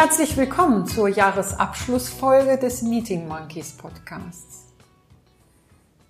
Herzlich 0.00 0.36
willkommen 0.36 0.86
zur 0.86 1.08
Jahresabschlussfolge 1.08 2.56
des 2.56 2.82
Meeting 2.82 3.26
Monkeys 3.26 3.72
Podcasts. 3.72 4.66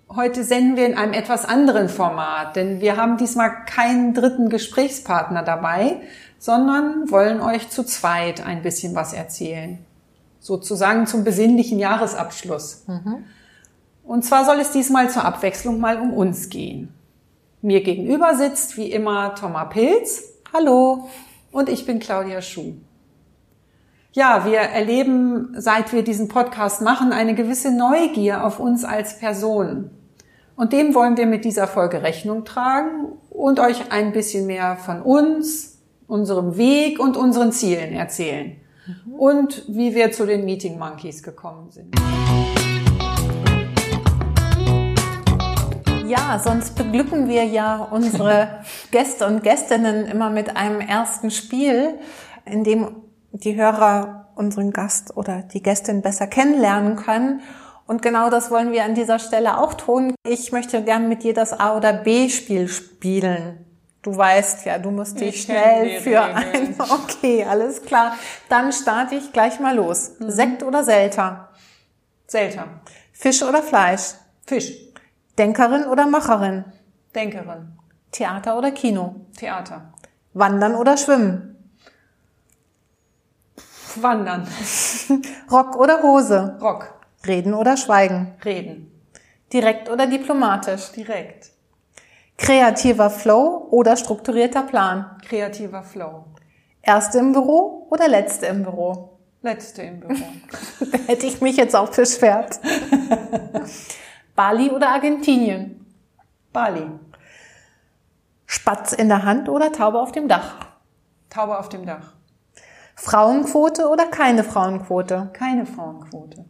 Heute 0.07 0.43
senden 0.43 0.77
wir 0.77 0.85
in 0.85 0.95
einem 0.95 1.13
etwas 1.13 1.43
anderen 1.43 1.89
Format, 1.89 2.55
denn 2.55 2.81
wir 2.81 2.97
haben 2.97 3.17
diesmal 3.17 3.65
keinen 3.65 4.13
dritten 4.13 4.49
Gesprächspartner 4.49 5.41
dabei, 5.41 6.01
sondern 6.37 7.09
wollen 7.09 7.41
euch 7.41 7.71
zu 7.71 7.83
zweit 7.83 8.45
ein 8.45 8.61
bisschen 8.61 8.93
was 8.93 9.11
erzählen. 9.11 9.79
Sozusagen 10.39 11.07
zum 11.07 11.23
besinnlichen 11.23 11.79
Jahresabschluss. 11.79 12.83
Mhm. 12.85 13.23
Und 14.03 14.23
zwar 14.23 14.45
soll 14.45 14.59
es 14.59 14.69
diesmal 14.69 15.09
zur 15.09 15.25
Abwechslung 15.25 15.79
mal 15.79 15.99
um 15.99 16.13
uns 16.13 16.49
gehen. 16.49 16.93
Mir 17.63 17.81
gegenüber 17.81 18.35
sitzt 18.35 18.77
wie 18.77 18.91
immer 18.91 19.33
Thomas 19.33 19.69
Pilz. 19.71 20.25
Hallo. 20.53 21.09
Und 21.51 21.69
ich 21.69 21.87
bin 21.87 21.97
Claudia 21.97 22.43
Schuh. 22.43 22.75
Ja, 24.13 24.43
wir 24.43 24.57
erleben, 24.57 25.53
seit 25.55 25.93
wir 25.93 26.03
diesen 26.03 26.29
Podcast 26.29 26.81
machen, 26.81 27.13
eine 27.13 27.35
gewisse 27.35 27.71
Neugier 27.71 28.43
auf 28.43 28.59
uns 28.59 28.83
als 28.83 29.19
Person. 29.19 29.91
Und 30.55 30.73
dem 30.73 30.95
wollen 30.95 31.15
wir 31.15 31.27
mit 31.27 31.45
dieser 31.45 31.67
Folge 31.67 32.01
Rechnung 32.01 32.43
tragen 32.43 33.13
und 33.29 33.59
euch 33.59 33.91
ein 33.91 34.11
bisschen 34.11 34.47
mehr 34.47 34.77
von 34.77 35.03
uns, 35.03 35.83
unserem 36.07 36.57
Weg 36.57 36.99
und 36.99 37.17
unseren 37.17 37.51
Zielen 37.51 37.93
erzählen. 37.93 38.55
Mhm. 38.87 39.13
Und 39.13 39.63
wie 39.67 39.93
wir 39.93 40.11
zu 40.11 40.25
den 40.25 40.43
Meeting 40.43 40.79
Monkeys 40.79 41.21
gekommen 41.21 41.69
sind. 41.69 41.93
Ja, 46.07 46.41
sonst 46.43 46.75
beglücken 46.75 47.27
wir 47.27 47.43
ja 47.43 47.87
unsere 47.91 48.61
Gäste 48.91 49.27
und 49.27 49.43
Gästinnen 49.43 50.07
immer 50.07 50.31
mit 50.31 50.57
einem 50.57 50.81
ersten 50.81 51.29
Spiel, 51.29 51.99
in 52.45 52.63
dem 52.63 52.87
die 53.31 53.55
Hörer 53.55 54.27
unseren 54.35 54.71
Gast 54.71 55.15
oder 55.17 55.41
die 55.41 55.61
Gästin 55.61 56.01
besser 56.01 56.27
kennenlernen 56.27 56.95
können. 56.95 57.41
Und 57.85 58.01
genau 58.01 58.29
das 58.29 58.51
wollen 58.51 58.71
wir 58.71 58.83
an 58.83 58.95
dieser 58.95 59.19
Stelle 59.19 59.57
auch 59.57 59.73
tun. 59.73 60.13
Ich 60.23 60.51
möchte 60.51 60.83
gern 60.83 61.09
mit 61.09 61.23
dir 61.23 61.33
das 61.33 61.59
A- 61.59 61.75
oder 61.75 61.91
B-Spiel 61.93 62.67
spielen. 62.67 63.65
Du 64.01 64.15
weißt 64.15 64.65
ja, 64.65 64.77
du 64.77 64.91
musst 64.91 65.19
dich 65.19 65.35
ich 65.35 65.41
schnell 65.41 65.99
für 65.99 66.21
ein. 66.21 66.75
Okay, 66.79 67.43
alles 67.43 67.81
klar. 67.81 68.15
Dann 68.47 68.71
starte 68.71 69.15
ich 69.15 69.33
gleich 69.33 69.59
mal 69.59 69.75
los. 69.75 70.11
Mhm. 70.19 70.29
Sekt 70.31 70.63
oder 70.63 70.83
Selter? 70.83 71.49
Selter. 72.27 72.67
Fisch 73.11 73.43
oder 73.43 73.61
Fleisch? 73.61 74.13
Fisch. 74.45 74.71
Denkerin 75.37 75.85
oder 75.85 76.07
Macherin? 76.07 76.63
Denkerin. 77.13 77.73
Theater 78.11 78.57
oder 78.57 78.71
Kino? 78.71 79.15
Theater. 79.37 79.93
Wandern 80.33 80.75
oder 80.75 80.95
Schwimmen? 80.95 81.48
Wandern. 84.03 84.47
Rock 85.51 85.75
oder 85.75 86.01
Hose? 86.03 86.57
Rock. 86.61 86.93
Reden 87.25 87.53
oder 87.53 87.77
Schweigen? 87.77 88.33
Reden. 88.43 88.91
Direkt 89.51 89.89
oder 89.89 90.07
diplomatisch? 90.07 90.91
Direkt. 90.91 91.51
Kreativer 92.37 93.09
Flow 93.09 93.67
oder 93.71 93.97
strukturierter 93.97 94.63
Plan? 94.63 95.17
Kreativer 95.27 95.83
Flow. 95.83 96.25
Erste 96.81 97.19
im 97.19 97.33
Büro 97.33 97.87
oder 97.89 98.07
letzte 98.07 98.45
im 98.45 98.63
Büro? 98.63 99.19
Letzte 99.41 99.81
im 99.83 99.99
Büro. 99.99 100.15
hätte 101.07 101.25
ich 101.25 101.41
mich 101.41 101.57
jetzt 101.57 101.75
auch 101.75 101.89
beschwert. 101.89 102.59
Bali 104.35 104.69
oder 104.69 104.89
Argentinien? 104.89 105.85
Bali. 106.53 106.89
Spatz 108.45 108.93
in 108.93 109.09
der 109.09 109.23
Hand 109.23 109.49
oder 109.49 109.71
Taube 109.71 109.99
auf 109.99 110.11
dem 110.11 110.27
Dach? 110.27 110.55
Taube 111.29 111.57
auf 111.59 111.69
dem 111.69 111.85
Dach. 111.85 112.13
Frauenquote 112.99 113.87
oder 113.87 114.07
keine 114.07 114.43
Frauenquote? 114.43 115.29
Keine 115.31 115.65
Frauenquote. 115.65 116.43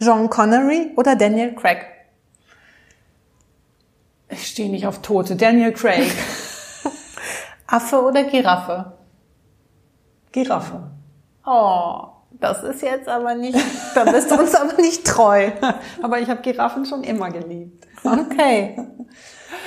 John 0.00 0.30
Connery 0.30 0.92
oder 0.96 1.16
Daniel 1.16 1.54
Craig? 1.54 1.84
Ich 4.30 4.46
stehe 4.46 4.70
nicht 4.70 4.86
auf 4.86 5.02
Tote. 5.02 5.36
Daniel 5.36 5.72
Craig. 5.72 6.10
Affe 7.66 8.02
oder 8.02 8.24
Giraffe? 8.24 8.94
Giraffe. 10.32 10.90
Oh, 11.44 12.06
das 12.40 12.62
ist 12.62 12.80
jetzt 12.80 13.06
aber 13.06 13.34
nicht, 13.34 13.58
da 13.94 14.04
bist 14.04 14.30
du 14.30 14.40
uns 14.40 14.54
aber 14.54 14.80
nicht 14.80 15.06
treu. 15.06 15.50
aber 16.02 16.20
ich 16.20 16.28
habe 16.30 16.40
Giraffen 16.40 16.86
schon 16.86 17.04
immer 17.04 17.30
geliebt. 17.30 17.86
Okay. 18.02 18.78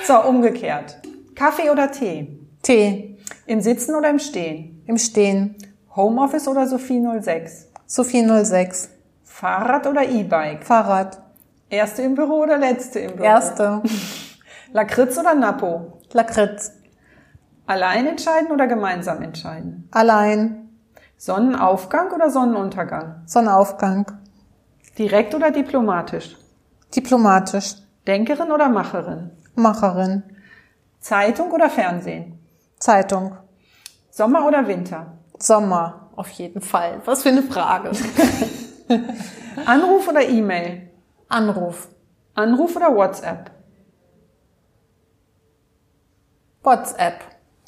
So, 0.04 0.22
umgekehrt. 0.24 0.98
Kaffee 1.36 1.70
oder 1.70 1.92
Tee? 1.92 2.40
Tee. 2.64 3.20
Im 3.46 3.62
Sitzen 3.62 3.94
oder 3.94 4.10
im 4.10 4.18
Stehen? 4.20 4.84
Im 4.88 4.98
Stehen. 4.98 5.56
Homeoffice 5.96 6.48
oder 6.50 6.68
Sophie 6.68 7.02
06? 7.22 7.70
Sophie 7.86 8.28
06. 8.28 8.90
Fahrrad 9.24 9.88
oder 9.88 10.04
E-Bike? 10.04 10.66
Fahrrad. 10.66 11.22
Erste 11.70 12.02
im 12.02 12.16
Büro 12.16 12.44
oder 12.44 12.58
letzte 12.58 13.00
im 13.00 13.16
Büro? 13.16 13.24
Erste. 13.24 13.82
Lakritz 14.74 15.18
oder 15.18 15.34
Napo? 15.36 16.02
Lakritz. 16.12 16.74
Allein 17.66 18.08
entscheiden 18.08 18.52
oder 18.52 18.68
gemeinsam 18.68 19.22
entscheiden? 19.22 19.88
Allein. 19.92 20.70
Sonnenaufgang 21.18 22.12
oder 22.12 22.30
Sonnenuntergang? 22.30 23.22
Sonnenaufgang. 23.26 24.06
Direkt 24.98 25.34
oder 25.34 25.52
diplomatisch? 25.52 26.36
Diplomatisch. 26.94 27.76
Denkerin 28.06 28.52
oder 28.52 28.68
Macherin? 28.68 29.32
Macherin. 29.56 30.24
Zeitung 31.00 31.52
oder 31.52 31.70
Fernsehen? 31.70 32.38
Zeitung. 32.80 33.38
Sommer 34.12 34.46
oder 34.46 34.68
Winter? 34.68 35.14
Sommer, 35.40 36.10
auf 36.16 36.30
jeden 36.32 36.62
Fall. 36.62 37.02
Was 37.06 37.24
für 37.24 37.30
eine 37.30 37.44
Frage. 37.44 37.92
Anruf 39.66 40.08
oder 40.08 40.28
E-Mail? 40.28 40.90
Anruf. 41.28 41.90
Anruf 42.34 42.76
oder 42.76 42.96
WhatsApp? 42.96 43.52
WhatsApp. 46.64 47.20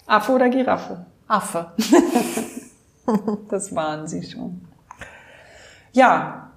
Affe 0.05 0.31
oder 0.31 0.49
Giraffe? 0.49 1.05
Affe. 1.27 1.71
das 3.49 3.75
waren 3.75 4.07
sie 4.07 4.23
schon. 4.23 4.67
Ja, 5.91 6.51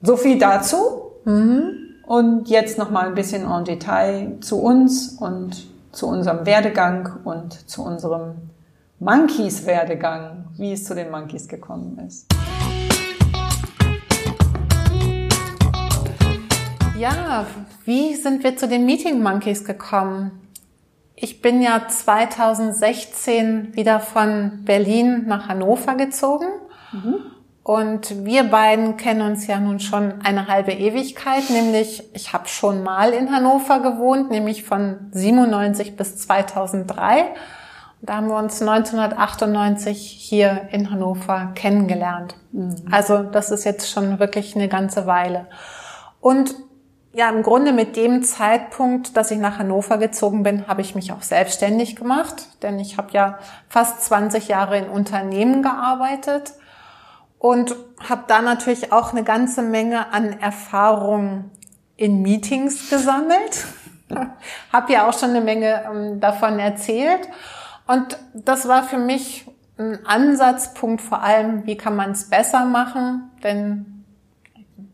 so 0.00 0.16
viel 0.16 0.38
dazu. 0.38 1.12
Mhm. 1.24 1.82
Und 2.06 2.48
jetzt 2.48 2.78
noch 2.78 2.90
mal 2.90 3.06
ein 3.06 3.14
bisschen 3.14 3.50
en 3.50 3.64
Detail 3.64 4.38
zu 4.40 4.60
uns 4.60 5.10
und 5.20 5.66
zu 5.92 6.08
unserem 6.08 6.44
Werdegang 6.46 7.20
und 7.24 7.68
zu 7.70 7.84
unserem 7.84 8.50
Monkeys 9.04 9.66
Werdegang, 9.66 10.44
wie 10.58 10.74
es 10.74 10.84
zu 10.84 10.94
den 10.94 11.10
Monkeys 11.10 11.48
gekommen 11.48 11.98
ist. 12.06 12.32
Ja, 16.96 17.44
wie 17.84 18.14
sind 18.14 18.44
wir 18.44 18.56
zu 18.56 18.68
den 18.68 18.86
Meeting 18.86 19.20
Monkeys 19.20 19.64
gekommen? 19.64 20.48
Ich 21.16 21.42
bin 21.42 21.60
ja 21.60 21.88
2016 21.88 23.74
wieder 23.74 23.98
von 23.98 24.60
Berlin 24.64 25.24
nach 25.26 25.48
Hannover 25.48 25.96
gezogen. 25.96 26.46
Mhm. 26.92 27.16
Und 27.64 28.24
wir 28.24 28.44
beiden 28.44 28.96
kennen 28.98 29.22
uns 29.22 29.48
ja 29.48 29.58
nun 29.58 29.80
schon 29.80 30.22
eine 30.22 30.46
halbe 30.46 30.70
Ewigkeit, 30.70 31.50
nämlich 31.50 32.04
ich 32.14 32.32
habe 32.32 32.46
schon 32.46 32.84
mal 32.84 33.12
in 33.12 33.34
Hannover 33.34 33.80
gewohnt, 33.80 34.30
nämlich 34.30 34.62
von 34.62 35.08
97 35.10 35.96
bis 35.96 36.18
2003. 36.18 37.34
Da 38.04 38.16
haben 38.16 38.26
wir 38.26 38.36
uns 38.36 38.60
1998 38.60 39.96
hier 39.96 40.68
in 40.72 40.90
Hannover 40.90 41.52
kennengelernt. 41.54 42.34
Mhm. 42.50 42.74
Also 42.90 43.22
das 43.22 43.52
ist 43.52 43.64
jetzt 43.64 43.88
schon 43.88 44.18
wirklich 44.18 44.56
eine 44.56 44.68
ganze 44.68 45.06
Weile. 45.06 45.46
Und 46.20 46.52
ja, 47.12 47.30
im 47.30 47.44
Grunde 47.44 47.72
mit 47.72 47.94
dem 47.94 48.24
Zeitpunkt, 48.24 49.16
dass 49.16 49.30
ich 49.30 49.38
nach 49.38 49.58
Hannover 49.58 49.98
gezogen 49.98 50.42
bin, 50.42 50.66
habe 50.66 50.80
ich 50.80 50.96
mich 50.96 51.12
auch 51.12 51.22
selbstständig 51.22 51.94
gemacht, 51.94 52.48
denn 52.62 52.80
ich 52.80 52.96
habe 52.96 53.12
ja 53.12 53.38
fast 53.68 54.02
20 54.02 54.48
Jahre 54.48 54.78
in 54.78 54.88
Unternehmen 54.88 55.62
gearbeitet 55.62 56.54
und 57.38 57.76
habe 58.08 58.24
da 58.26 58.42
natürlich 58.42 58.92
auch 58.92 59.12
eine 59.12 59.22
ganze 59.22 59.62
Menge 59.62 60.12
an 60.12 60.40
Erfahrung 60.40 61.50
in 61.96 62.22
Meetings 62.22 62.90
gesammelt. 62.90 63.64
habe 64.72 64.92
ja 64.92 65.08
auch 65.08 65.16
schon 65.16 65.30
eine 65.30 65.40
Menge 65.40 65.84
ähm, 65.88 66.18
davon 66.18 66.58
erzählt 66.58 67.28
und 67.86 68.18
das 68.34 68.68
war 68.68 68.84
für 68.84 68.98
mich 68.98 69.46
ein 69.78 70.04
Ansatzpunkt 70.06 71.00
vor 71.00 71.22
allem, 71.22 71.66
wie 71.66 71.76
kann 71.76 71.96
man 71.96 72.12
es 72.12 72.28
besser 72.28 72.64
machen, 72.64 73.30
denn 73.42 74.04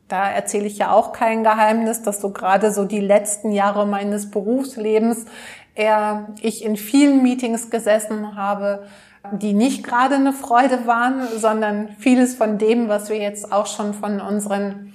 da 0.09 0.31
erzähle 0.31 0.67
ich 0.67 0.79
ja 0.79 0.91
auch 0.91 1.13
kein 1.13 1.45
Geheimnis, 1.45 2.03
dass 2.03 2.21
so 2.21 2.31
gerade 2.31 2.73
so 2.73 2.85
die 2.85 3.01
letzten 3.01 3.53
Jahre 3.53 3.87
meines 3.87 4.31
Berufslebens 4.31 5.27
eher 5.75 6.29
ich 6.41 6.65
in 6.65 6.77
vielen 6.77 7.23
Meetings 7.23 7.71
gesessen 7.71 8.35
habe, 8.35 8.87
die 9.33 9.53
nicht 9.53 9.85
gerade 9.85 10.15
eine 10.15 10.33
Freude 10.33 10.87
waren, 10.87 11.23
sondern 11.37 11.89
vieles 11.99 12.35
von 12.35 12.57
dem, 12.57 12.89
was 12.89 13.11
wir 13.11 13.19
jetzt 13.19 13.53
auch 13.53 13.67
schon 13.67 13.93
von 13.93 14.21
unseren 14.21 14.95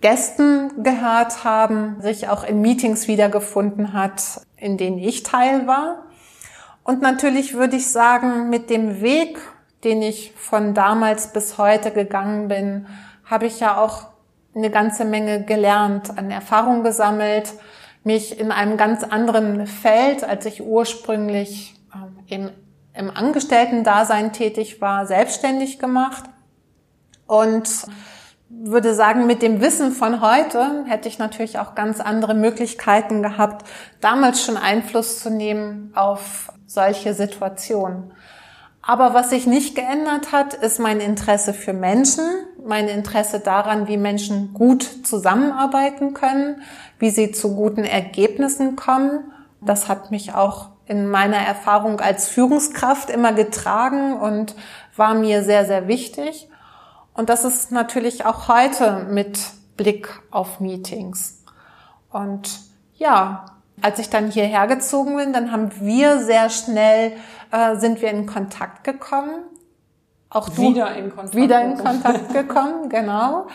Gästen 0.00 0.82
gehört 0.82 1.44
haben, 1.44 2.00
sich 2.00 2.28
auch 2.28 2.42
in 2.42 2.60
Meetings 2.60 3.06
wiedergefunden 3.06 3.92
hat, 3.92 4.40
in 4.56 4.76
denen 4.76 4.98
ich 4.98 5.22
Teil 5.22 5.68
war. 5.68 6.06
Und 6.84 7.02
natürlich 7.02 7.54
würde 7.54 7.76
ich 7.76 7.88
sagen, 7.88 8.50
mit 8.50 8.70
dem 8.70 9.00
Weg 9.00 9.38
den 9.84 10.02
ich 10.02 10.32
von 10.36 10.74
damals 10.74 11.32
bis 11.32 11.58
heute 11.58 11.90
gegangen 11.90 12.48
bin, 12.48 12.86
habe 13.24 13.46
ich 13.46 13.60
ja 13.60 13.80
auch 13.80 14.06
eine 14.54 14.70
ganze 14.70 15.04
Menge 15.04 15.44
gelernt, 15.44 16.16
an 16.16 16.30
Erfahrung 16.30 16.82
gesammelt, 16.84 17.52
mich 18.04 18.38
in 18.38 18.52
einem 18.52 18.76
ganz 18.76 19.02
anderen 19.02 19.66
Feld, 19.66 20.24
als 20.24 20.44
ich 20.46 20.62
ursprünglich 20.62 21.74
im, 22.26 22.42
ähm, 22.46 22.50
im 22.94 23.10
Angestellten-Dasein 23.10 24.32
tätig 24.32 24.80
war, 24.80 25.06
selbstständig 25.06 25.78
gemacht. 25.78 26.24
Und 27.26 27.68
würde 28.60 28.94
sagen, 28.94 29.26
mit 29.26 29.42
dem 29.42 29.60
Wissen 29.60 29.92
von 29.92 30.20
heute 30.20 30.84
hätte 30.86 31.08
ich 31.08 31.18
natürlich 31.18 31.58
auch 31.58 31.74
ganz 31.74 32.00
andere 32.00 32.34
Möglichkeiten 32.34 33.22
gehabt, 33.22 33.66
damals 34.00 34.44
schon 34.44 34.56
Einfluss 34.56 35.20
zu 35.20 35.30
nehmen 35.30 35.92
auf 35.94 36.52
solche 36.66 37.14
Situationen. 37.14 38.12
Aber 38.82 39.14
was 39.14 39.30
sich 39.30 39.46
nicht 39.46 39.76
geändert 39.76 40.32
hat, 40.32 40.54
ist 40.54 40.80
mein 40.80 41.00
Interesse 41.00 41.54
für 41.54 41.72
Menschen, 41.72 42.24
mein 42.64 42.88
Interesse 42.88 43.40
daran, 43.40 43.86
wie 43.86 43.96
Menschen 43.96 44.52
gut 44.54 44.82
zusammenarbeiten 45.04 46.14
können, 46.14 46.62
wie 46.98 47.10
sie 47.10 47.30
zu 47.30 47.54
guten 47.54 47.84
Ergebnissen 47.84 48.74
kommen. 48.74 49.32
Das 49.60 49.88
hat 49.88 50.10
mich 50.10 50.34
auch 50.34 50.70
in 50.86 51.08
meiner 51.08 51.36
Erfahrung 51.36 52.00
als 52.00 52.28
Führungskraft 52.28 53.08
immer 53.08 53.32
getragen 53.32 54.14
und 54.14 54.56
war 54.96 55.14
mir 55.14 55.44
sehr, 55.44 55.64
sehr 55.64 55.86
wichtig. 55.86 56.48
Und 57.14 57.28
das 57.28 57.44
ist 57.44 57.72
natürlich 57.72 58.24
auch 58.24 58.48
heute 58.48 59.06
mit 59.10 59.38
Blick 59.76 60.08
auf 60.30 60.60
Meetings. 60.60 61.42
Und 62.10 62.60
ja, 62.96 63.46
als 63.80 63.98
ich 63.98 64.10
dann 64.10 64.30
hierher 64.30 64.66
gezogen 64.66 65.16
bin, 65.16 65.32
dann 65.32 65.52
haben 65.52 65.70
wir 65.80 66.20
sehr 66.20 66.50
schnell, 66.50 67.12
äh, 67.50 67.76
sind 67.76 68.00
wir 68.00 68.10
in 68.10 68.26
Kontakt 68.26 68.84
gekommen. 68.84 69.44
Auch 70.30 70.48
du 70.48 70.62
wieder 70.62 70.94
in 70.94 71.10
Kontakt, 71.10 71.34
wieder 71.34 71.62
in 71.62 71.76
Kontakt 71.76 72.32
gekommen, 72.32 72.88
genau. 72.88 73.46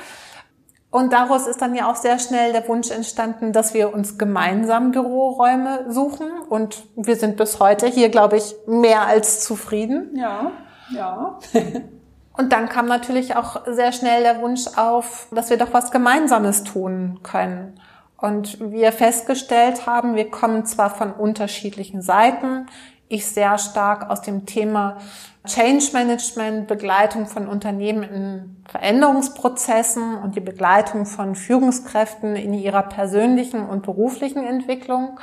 Und 0.89 1.11
daraus 1.11 1.47
ist 1.47 1.61
dann 1.61 1.75
ja 1.75 1.91
auch 1.91 1.95
sehr 1.95 2.17
schnell 2.17 2.53
der 2.53 2.67
Wunsch 2.67 2.91
entstanden, 2.91 3.51
dass 3.51 3.73
wir 3.73 3.93
uns 3.93 4.17
gemeinsam 4.17 4.91
Büroräume 4.91 5.91
suchen. 5.91 6.27
Und 6.49 6.83
wir 6.95 7.15
sind 7.17 7.37
bis 7.37 7.59
heute 7.59 7.87
hier, 7.87 8.09
glaube 8.09 8.37
ich, 8.37 8.55
mehr 8.67 9.05
als 9.05 9.43
zufrieden. 9.43 10.15
Ja, 10.15 10.51
ja. 10.91 11.39
Und 12.37 12.53
dann 12.53 12.69
kam 12.69 12.85
natürlich 12.85 13.35
auch 13.35 13.65
sehr 13.65 13.91
schnell 13.91 14.21
der 14.21 14.41
Wunsch 14.41 14.67
auf, 14.75 15.27
dass 15.31 15.49
wir 15.49 15.57
doch 15.57 15.73
was 15.73 15.91
Gemeinsames 15.91 16.63
tun 16.63 17.19
können. 17.23 17.79
Und 18.15 18.59
wir 18.71 18.91
festgestellt 18.91 19.85
haben, 19.85 20.15
wir 20.15 20.29
kommen 20.29 20.65
zwar 20.65 20.89
von 20.89 21.11
unterschiedlichen 21.11 22.01
Seiten, 22.01 22.67
ich 23.09 23.25
sehr 23.25 23.57
stark 23.57 24.09
aus 24.09 24.21
dem 24.21 24.45
Thema 24.45 24.97
Change 25.45 25.91
Management, 25.93 26.67
Begleitung 26.67 27.25
von 27.25 27.47
Unternehmen 27.47 28.03
in 28.03 28.63
Veränderungsprozessen 28.67 30.17
und 30.17 30.35
die 30.35 30.41
Begleitung 30.41 31.05
von 31.05 31.35
Führungskräften 31.35 32.35
in 32.35 32.53
ihrer 32.53 32.83
persönlichen 32.83 33.65
und 33.65 33.83
beruflichen 33.83 34.45
Entwicklung. 34.45 35.19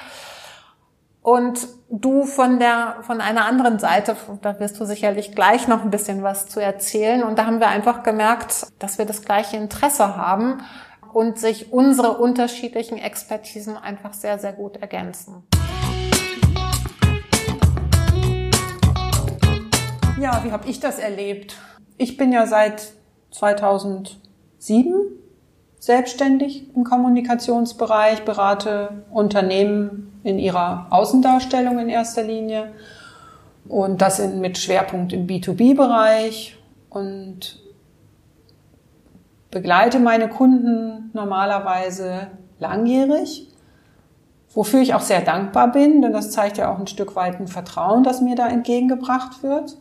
Und 1.25 1.69
du 1.89 2.25
von 2.25 2.59
der, 2.59 2.99
von 3.01 3.23
einer 3.23 3.47
anderen 3.47 3.79
Seite, 3.79 4.15
da 4.43 4.61
wirst 4.61 4.79
du 4.79 4.85
sicherlich 4.85 5.35
gleich 5.35 5.67
noch 5.69 5.83
ein 5.83 5.91
bisschen 5.91 6.23
was 6.23 6.49
zu 6.49 6.61
erzählen. 6.61 7.23
Und 7.23 7.39
da 7.39 7.47
haben 7.47 7.61
wir 7.61 7.69
einfach 7.69 8.03
gemerkt, 8.03 8.67
dass 8.79 8.99
wir 8.99 9.07
das 9.07 9.23
gleiche 9.23 9.57
Interesse 9.57 10.19
haben, 10.19 10.61
und 11.15 11.39
sich 11.39 11.73
unsere 11.73 12.19
unterschiedlichen 12.19 12.99
Expertisen 12.99 13.77
einfach 13.77 14.13
sehr, 14.13 14.39
sehr 14.39 14.53
gut 14.53 14.77
ergänzen. 14.79 15.45
Ja, 20.21 20.43
wie 20.45 20.53
habe 20.53 20.69
ich 20.69 20.81
das 20.81 20.99
erlebt? 20.99 21.57
Ich 21.97 22.17
bin 22.17 22.33
ja 22.33 22.49
seit 22.49 22.93
2007 23.31 25.24
selbstständig 25.85 26.75
im 26.75 26.83
Kommunikationsbereich, 26.83 28.25
berate 28.25 29.05
Unternehmen 29.11 30.19
in 30.23 30.39
ihrer 30.39 30.87
Außendarstellung 30.89 31.79
in 31.79 31.91
erster 31.91 32.23
Linie 32.23 32.73
und 33.69 34.01
das 34.01 34.19
in, 34.19 34.41
mit 34.41 34.57
Schwerpunkt 34.57 35.13
im 35.13 35.27
B2B-Bereich 35.27 36.57
und 36.89 37.61
begleite 39.51 40.01
meine 40.01 40.31
Kunden 40.31 41.11
normalerweise 41.13 42.29
langjährig, 42.59 43.53
wofür 44.55 44.81
ich 44.81 44.95
auch 44.95 45.03
sehr 45.03 45.21
dankbar 45.21 45.71
bin, 45.71 46.01
denn 46.01 46.15
das 46.15 46.31
zeigt 46.31 46.57
ja 46.57 46.73
auch 46.73 46.79
ein 46.79 46.87
Stück 46.87 47.15
weit 47.15 47.39
ein 47.39 47.47
Vertrauen, 47.47 48.05
das 48.05 48.23
mir 48.23 48.37
da 48.37 48.49
entgegengebracht 48.49 49.43
wird. 49.43 49.77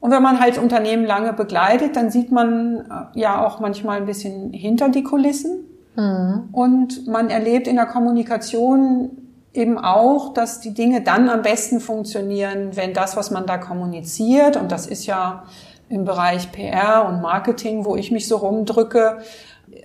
Und 0.00 0.10
wenn 0.10 0.22
man 0.22 0.40
halt 0.40 0.58
Unternehmen 0.58 1.04
lange 1.04 1.34
begleitet, 1.34 1.94
dann 1.94 2.10
sieht 2.10 2.32
man 2.32 2.78
äh, 3.14 3.20
ja 3.20 3.46
auch 3.46 3.60
manchmal 3.60 3.98
ein 3.98 4.06
bisschen 4.06 4.52
hinter 4.52 4.88
die 4.88 5.02
Kulissen. 5.02 5.64
Mhm. 5.94 6.48
Und 6.52 7.06
man 7.06 7.28
erlebt 7.28 7.68
in 7.68 7.76
der 7.76 7.86
Kommunikation 7.86 9.10
eben 9.52 9.78
auch, 9.78 10.32
dass 10.32 10.60
die 10.60 10.72
Dinge 10.72 11.02
dann 11.02 11.28
am 11.28 11.42
besten 11.42 11.80
funktionieren, 11.80 12.76
wenn 12.76 12.94
das, 12.94 13.16
was 13.16 13.30
man 13.30 13.46
da 13.46 13.58
kommuniziert, 13.58 14.56
und 14.56 14.72
das 14.72 14.86
ist 14.86 15.06
ja 15.06 15.44
im 15.88 16.04
Bereich 16.04 16.52
PR 16.52 17.06
und 17.08 17.20
Marketing, 17.20 17.84
wo 17.84 17.96
ich 17.96 18.12
mich 18.12 18.28
so 18.28 18.36
rumdrücke, 18.36 19.18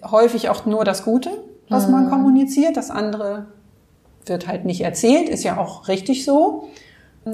häufig 0.10 0.50
auch 0.50 0.66
nur 0.66 0.86
das 0.86 1.04
Gute, 1.04 1.32
was 1.68 1.88
mhm. 1.88 1.94
man 1.94 2.10
kommuniziert. 2.10 2.78
Das 2.78 2.92
andere 2.92 3.48
wird 4.26 4.48
halt 4.48 4.66
nicht 4.66 4.82
erzählt, 4.82 5.30
ist 5.30 5.44
ja 5.44 5.58
auch 5.58 5.88
richtig 5.88 6.24
so. 6.24 6.70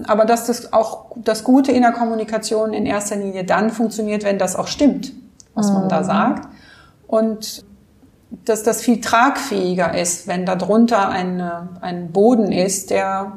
Aber 0.06 0.26
dass 0.26 0.48
das 0.48 0.72
auch 0.72 1.08
das 1.18 1.44
Gute 1.44 1.72
in 1.72 1.82
der 1.82 1.92
Kommunikation 1.92 2.74
in 2.74 2.86
erster 2.86 3.18
Linie 3.18 3.44
dann 3.44 3.70
funktioniert, 3.70 4.24
wenn 4.24 4.38
das 4.38 4.56
auch 4.56 4.68
stimmt, 4.68 5.12
was 5.54 5.68
mhm. 5.68 5.74
man 5.74 5.90
da 5.90 6.00
mhm. 6.02 6.06
sagt. 6.06 6.48
Und 7.08 7.66
dass 8.46 8.64
das 8.64 8.82
viel 8.82 9.02
tragfähiger 9.02 9.98
ist, 9.98 10.28
wenn 10.28 10.46
darunter 10.46 11.10
eine, 11.10 11.70
ein 11.82 12.12
Boden 12.14 12.54
ist, 12.54 12.90
der 12.90 13.34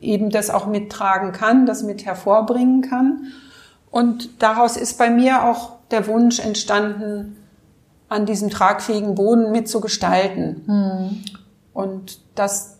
eben 0.00 0.30
das 0.30 0.48
auch 0.48 0.66
mittragen 0.66 1.32
kann, 1.32 1.66
das 1.66 1.82
mit 1.82 2.06
hervorbringen 2.06 2.82
kann. 2.82 3.26
Und 3.90 4.42
daraus 4.42 4.76
ist 4.76 4.98
bei 4.98 5.10
mir 5.10 5.44
auch 5.44 5.72
der 5.90 6.06
Wunsch 6.06 6.40
entstanden, 6.40 7.36
an 8.08 8.26
diesem 8.26 8.50
tragfähigen 8.50 9.14
Boden 9.14 9.50
mitzugestalten. 9.50 10.62
Mhm. 10.66 11.24
Und 11.72 12.20
das 12.34 12.73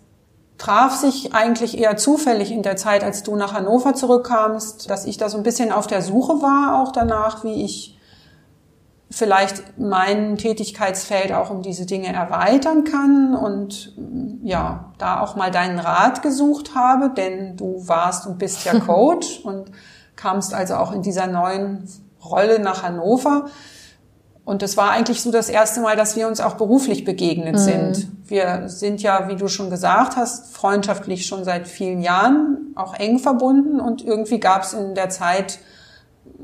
traf 0.58 0.94
sich 0.94 1.34
eigentlich 1.34 1.78
eher 1.78 1.96
zufällig 1.96 2.52
in 2.52 2.62
der 2.62 2.76
Zeit, 2.76 3.02
als 3.02 3.22
du 3.22 3.36
nach 3.36 3.52
Hannover 3.52 3.94
zurückkamst, 3.94 4.88
dass 4.88 5.04
ich 5.04 5.16
da 5.16 5.28
so 5.28 5.36
ein 5.36 5.42
bisschen 5.42 5.72
auf 5.72 5.86
der 5.86 6.02
Suche 6.02 6.42
war, 6.42 6.80
auch 6.80 6.92
danach, 6.92 7.44
wie 7.44 7.64
ich 7.64 7.98
vielleicht 9.10 9.78
mein 9.78 10.36
Tätigkeitsfeld 10.38 11.32
auch 11.32 11.50
um 11.50 11.62
diese 11.62 11.86
Dinge 11.86 12.12
erweitern 12.12 12.84
kann 12.84 13.34
und 13.34 13.94
ja, 14.42 14.92
da 14.98 15.20
auch 15.20 15.36
mal 15.36 15.50
deinen 15.50 15.78
Rat 15.78 16.22
gesucht 16.22 16.74
habe, 16.74 17.10
denn 17.10 17.56
du 17.56 17.86
warst 17.86 18.26
und 18.26 18.38
bist 18.38 18.64
ja 18.64 18.78
Coach 18.80 19.40
und 19.44 19.70
kamst 20.16 20.52
also 20.54 20.74
auch 20.74 20.92
in 20.92 21.02
dieser 21.02 21.26
neuen 21.26 21.88
Rolle 22.24 22.58
nach 22.58 22.82
Hannover. 22.82 23.46
Und 24.44 24.62
es 24.62 24.76
war 24.76 24.90
eigentlich 24.90 25.22
so 25.22 25.30
das 25.30 25.48
erste 25.48 25.80
Mal, 25.80 25.96
dass 25.96 26.16
wir 26.16 26.28
uns 26.28 26.40
auch 26.40 26.54
beruflich 26.54 27.04
begegnet 27.04 27.54
mhm. 27.54 27.58
sind. 27.58 28.08
Wir 28.26 28.68
sind 28.68 29.02
ja, 29.02 29.28
wie 29.28 29.36
du 29.36 29.48
schon 29.48 29.70
gesagt 29.70 30.16
hast, 30.16 30.54
freundschaftlich 30.54 31.26
schon 31.26 31.44
seit 31.44 31.66
vielen 31.66 32.02
Jahren 32.02 32.72
auch 32.74 32.94
eng 32.94 33.18
verbunden 33.18 33.80
und 33.80 34.04
irgendwie 34.04 34.40
gab 34.40 34.64
es 34.64 34.74
in 34.74 34.94
der 34.94 35.08
Zeit 35.08 35.60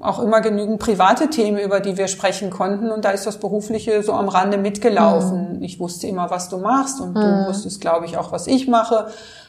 auch 0.00 0.18
immer 0.20 0.40
genügend 0.40 0.78
private 0.78 1.28
Themen, 1.28 1.58
über 1.58 1.80
die 1.80 1.98
wir 1.98 2.08
sprechen 2.08 2.50
konnten. 2.50 2.90
Und 2.90 3.04
da 3.04 3.10
ist 3.10 3.26
das 3.26 3.38
Berufliche 3.38 4.02
so 4.02 4.14
am 4.14 4.28
Rande 4.28 4.56
mitgelaufen. 4.56 5.56
Mhm. 5.56 5.62
Ich 5.62 5.78
wusste 5.78 6.06
immer, 6.06 6.30
was 6.30 6.48
du 6.48 6.56
machst 6.56 7.00
und 7.00 7.10
mhm. 7.10 7.20
du 7.20 7.46
wusstest, 7.48 7.82
glaube 7.82 8.06
ich, 8.06 8.16
auch, 8.16 8.32
was 8.32 8.46
ich 8.46 8.66
mache. 8.66 9.08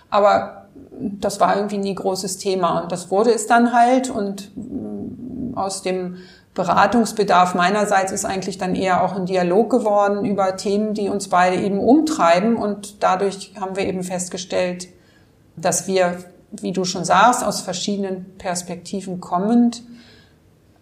Aber 0.10 0.65
das 1.00 1.39
war 1.39 1.55
irgendwie 1.55 1.77
nie 1.77 1.96
großes 1.96 2.38
Thema. 2.38 2.81
Und 2.81 2.91
das 2.91 3.10
wurde 3.12 3.34
es 3.34 3.48
dann 3.48 3.74
halt. 3.74 4.10
Und 4.10 4.51
mm, 4.55 5.58
aus 5.58 5.84
dem 5.84 6.17
Beratungsbedarf 6.53 7.55
meinerseits 7.55 8.12
ist 8.12 8.25
eigentlich 8.25 8.58
dann 8.58 8.75
eher 8.75 9.03
auch 9.03 9.15
ein 9.15 9.25
Dialog 9.25 9.70
geworden 9.70 10.25
über 10.25 10.58
Themen, 10.58 10.93
die 10.93 11.08
uns 11.08 11.29
beide 11.29 11.55
eben 11.55 11.79
umtreiben. 11.79 12.58
Und 12.58 13.01
dadurch 13.03 13.53
haben 13.60 13.77
wir 13.77 13.86
eben 13.86 14.03
festgestellt, 14.03 14.88
dass 15.55 15.88
wir, 15.88 16.17
wie 16.51 16.74
du 16.74 16.84
schon 16.84 17.05
sagst, 17.05 17.43
aus 17.43 17.62
verschiedenen 17.62 18.38
Perspektiven 18.38 19.22
kommend, 19.22 19.84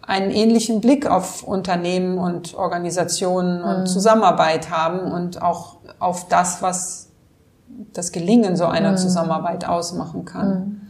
einen 0.02 0.32
ähnlichen 0.32 0.80
Blick 0.80 1.06
auf 1.06 1.44
Unternehmen 1.44 2.18
und 2.18 2.54
Organisationen 2.54 3.62
und 3.62 3.80
mhm. 3.80 3.86
Zusammenarbeit 3.86 4.70
haben 4.70 5.12
und 5.12 5.40
auch 5.40 5.76
auf 6.00 6.26
das, 6.26 6.62
was 6.62 7.10
das 7.92 8.10
Gelingen 8.10 8.56
so 8.56 8.66
einer 8.66 8.92
mhm. 8.92 8.96
Zusammenarbeit 8.96 9.68
ausmachen 9.68 10.24
kann. 10.24 10.48
Mhm. 10.48 10.80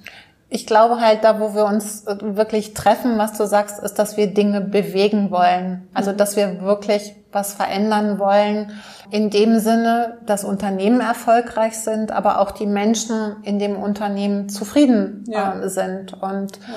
Ich 0.52 0.66
glaube 0.66 1.00
halt, 1.00 1.22
da 1.22 1.38
wo 1.38 1.54
wir 1.54 1.64
uns 1.64 2.06
äh, 2.06 2.16
wirklich 2.36 2.74
treffen, 2.74 3.18
was 3.18 3.38
du 3.38 3.46
sagst, 3.46 3.78
ist, 3.78 3.94
dass 3.94 4.16
wir 4.16 4.34
Dinge 4.34 4.60
bewegen 4.60 5.30
wollen. 5.30 5.88
Also, 5.94 6.12
dass 6.12 6.36
wir 6.36 6.60
wirklich 6.60 7.14
was 7.32 7.54
verändern 7.54 8.18
wollen. 8.18 8.72
In 9.10 9.30
dem 9.30 9.60
Sinne, 9.60 10.18
dass 10.26 10.42
Unternehmen 10.44 11.00
erfolgreich 11.00 11.78
sind, 11.78 12.10
aber 12.10 12.40
auch 12.40 12.50
die 12.50 12.66
Menschen 12.66 13.36
in 13.44 13.60
dem 13.60 13.76
Unternehmen 13.76 14.48
zufrieden 14.48 15.24
ja. 15.28 15.54
äh, 15.54 15.68
sind. 15.68 16.14
Und 16.14 16.56
ja. 16.56 16.74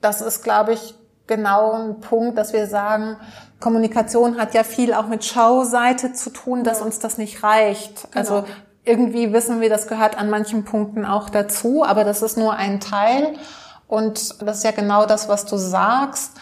das 0.00 0.22
ist, 0.22 0.42
glaube 0.42 0.72
ich, 0.72 0.94
genau 1.26 1.72
ein 1.72 2.00
Punkt, 2.00 2.38
dass 2.38 2.52
wir 2.52 2.66
sagen, 2.66 3.16
Kommunikation 3.60 4.38
hat 4.38 4.54
ja 4.54 4.64
viel 4.64 4.94
auch 4.94 5.06
mit 5.06 5.24
Schauseite 5.24 6.14
zu 6.14 6.30
tun, 6.30 6.64
dass 6.64 6.80
uns 6.80 6.98
das 6.98 7.18
nicht 7.18 7.42
reicht. 7.42 8.10
Genau. 8.10 8.16
Also 8.18 8.44
irgendwie 8.90 9.32
wissen 9.32 9.60
wir, 9.60 9.68
das 9.68 9.86
gehört 9.86 10.18
an 10.18 10.28
manchen 10.30 10.64
Punkten 10.64 11.04
auch 11.04 11.30
dazu, 11.30 11.84
aber 11.84 12.04
das 12.04 12.22
ist 12.22 12.36
nur 12.36 12.54
ein 12.54 12.80
Teil. 12.80 13.34
Und 13.86 14.42
das 14.42 14.58
ist 14.58 14.64
ja 14.64 14.72
genau 14.72 15.06
das, 15.06 15.28
was 15.28 15.46
du 15.46 15.56
sagst, 15.56 16.32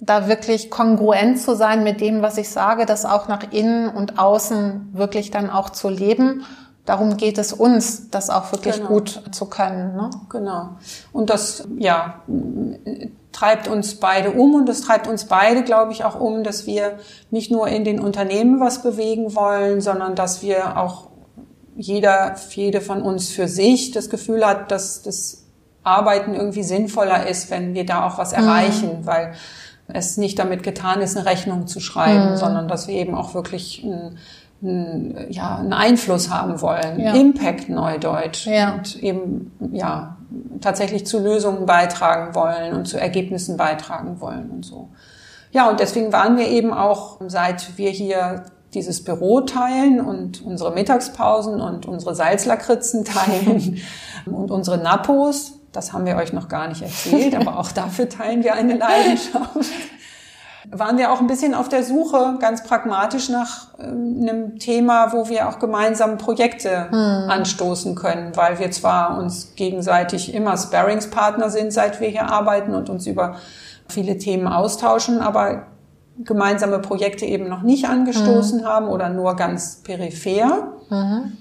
da 0.00 0.28
wirklich 0.28 0.70
kongruent 0.70 1.40
zu 1.40 1.56
sein 1.56 1.82
mit 1.82 2.00
dem, 2.00 2.22
was 2.22 2.38
ich 2.38 2.50
sage, 2.50 2.86
das 2.86 3.04
auch 3.04 3.28
nach 3.28 3.52
innen 3.52 3.88
und 3.88 4.18
außen 4.18 4.90
wirklich 4.92 5.30
dann 5.30 5.50
auch 5.50 5.70
zu 5.70 5.88
leben. 5.88 6.44
Darum 6.84 7.16
geht 7.16 7.36
es 7.36 7.52
uns, 7.52 8.10
das 8.10 8.30
auch 8.30 8.52
wirklich 8.52 8.76
genau. 8.76 8.88
gut 8.88 9.22
zu 9.32 9.46
können. 9.46 9.96
Ne? 9.96 10.10
Genau. 10.30 10.70
Und 11.12 11.28
das, 11.28 11.68
ja, 11.76 12.22
treibt 13.32 13.68
uns 13.68 13.96
beide 13.96 14.30
um 14.30 14.54
und 14.54 14.66
das 14.66 14.80
treibt 14.80 15.06
uns 15.06 15.26
beide, 15.26 15.62
glaube 15.62 15.92
ich, 15.92 16.04
auch 16.04 16.18
um, 16.18 16.44
dass 16.44 16.66
wir 16.66 16.98
nicht 17.30 17.50
nur 17.50 17.68
in 17.68 17.84
den 17.84 18.00
Unternehmen 18.00 18.60
was 18.60 18.82
bewegen 18.82 19.34
wollen, 19.34 19.80
sondern 19.80 20.14
dass 20.14 20.42
wir 20.42 20.78
auch 20.78 21.07
jeder, 21.78 22.34
jede 22.50 22.80
von 22.80 23.02
uns 23.02 23.30
für 23.30 23.46
sich 23.46 23.92
das 23.92 24.10
Gefühl 24.10 24.44
hat, 24.44 24.72
dass 24.72 25.02
das 25.02 25.44
Arbeiten 25.84 26.34
irgendwie 26.34 26.64
sinnvoller 26.64 27.26
ist, 27.28 27.50
wenn 27.50 27.72
wir 27.72 27.86
da 27.86 28.06
auch 28.06 28.18
was 28.18 28.32
mhm. 28.32 28.44
erreichen, 28.44 28.90
weil 29.04 29.34
es 29.86 30.18
nicht 30.18 30.38
damit 30.38 30.64
getan 30.64 31.00
ist, 31.00 31.16
eine 31.16 31.24
Rechnung 31.24 31.66
zu 31.66 31.80
schreiben, 31.80 32.32
mhm. 32.32 32.36
sondern 32.36 32.68
dass 32.68 32.88
wir 32.88 32.94
eben 32.96 33.14
auch 33.14 33.32
wirklich 33.32 33.84
ein, 33.84 34.18
ein, 34.60 35.26
ja, 35.30 35.56
einen 35.56 35.72
Einfluss 35.72 36.30
haben 36.30 36.60
wollen, 36.60 36.98
ja. 36.98 37.14
Impact 37.14 37.68
Neudeutsch 37.68 38.46
ja. 38.46 38.74
und 38.74 39.00
eben 39.00 39.52
ja 39.72 40.16
tatsächlich 40.60 41.06
zu 41.06 41.20
Lösungen 41.20 41.64
beitragen 41.64 42.34
wollen 42.34 42.74
und 42.74 42.86
zu 42.86 43.00
Ergebnissen 43.00 43.56
beitragen 43.56 44.20
wollen 44.20 44.50
und 44.50 44.64
so. 44.64 44.88
Ja, 45.52 45.70
und 45.70 45.78
deswegen 45.80 46.12
waren 46.12 46.36
wir 46.36 46.48
eben 46.48 46.74
auch, 46.74 47.20
seit 47.28 47.78
wir 47.78 47.90
hier 47.90 48.42
dieses 48.74 49.04
Büro 49.04 49.40
teilen 49.40 50.00
und 50.00 50.44
unsere 50.44 50.72
Mittagspausen 50.72 51.60
und 51.60 51.86
unsere 51.86 52.14
Salzlakritzen 52.14 53.04
teilen 53.04 53.80
und 54.26 54.50
unsere 54.50 54.78
Nappos, 54.78 55.52
das 55.72 55.92
haben 55.92 56.06
wir 56.06 56.16
euch 56.16 56.32
noch 56.32 56.48
gar 56.48 56.68
nicht 56.68 56.82
erzählt, 56.82 57.34
aber 57.34 57.58
auch 57.58 57.72
dafür 57.72 58.08
teilen 58.08 58.42
wir 58.42 58.54
eine 58.54 58.76
Leidenschaft 58.76 59.66
waren 60.70 60.98
wir 60.98 61.12
auch 61.12 61.20
ein 61.20 61.26
bisschen 61.26 61.54
auf 61.54 61.68
der 61.68 61.82
Suche, 61.82 62.36
ganz 62.40 62.62
pragmatisch 62.62 63.28
nach 63.28 63.68
ähm, 63.78 64.18
einem 64.20 64.58
Thema, 64.58 65.12
wo 65.12 65.28
wir 65.28 65.48
auch 65.48 65.58
gemeinsam 65.58 66.18
Projekte 66.18 66.90
hm. 66.90 67.30
anstoßen 67.30 67.94
können, 67.94 68.36
weil 68.36 68.58
wir 68.58 68.70
zwar 68.70 69.18
uns 69.18 69.54
gegenseitig 69.56 70.34
immer 70.34 70.56
Sparringspartner 70.56 71.50
sind, 71.50 71.72
seit 71.72 72.00
wir 72.00 72.08
hier 72.08 72.30
arbeiten 72.30 72.74
und 72.74 72.90
uns 72.90 73.06
über 73.06 73.36
viele 73.88 74.18
Themen 74.18 74.46
austauschen, 74.46 75.20
aber 75.20 75.66
gemeinsame 76.24 76.78
Projekte 76.80 77.24
eben 77.24 77.48
noch 77.48 77.62
nicht 77.62 77.88
angestoßen 77.88 78.60
hm. 78.60 78.66
haben 78.66 78.88
oder 78.88 79.08
nur 79.08 79.36
ganz 79.36 79.82
peripher. 79.82 80.72
Mhm. 80.90 81.32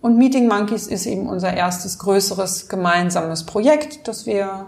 Und 0.00 0.18
Meeting 0.18 0.48
Monkeys 0.48 0.86
ist 0.86 1.06
eben 1.06 1.28
unser 1.28 1.54
erstes 1.54 1.98
größeres 1.98 2.68
gemeinsames 2.68 3.46
Projekt, 3.46 4.06
das 4.06 4.26
wir 4.26 4.66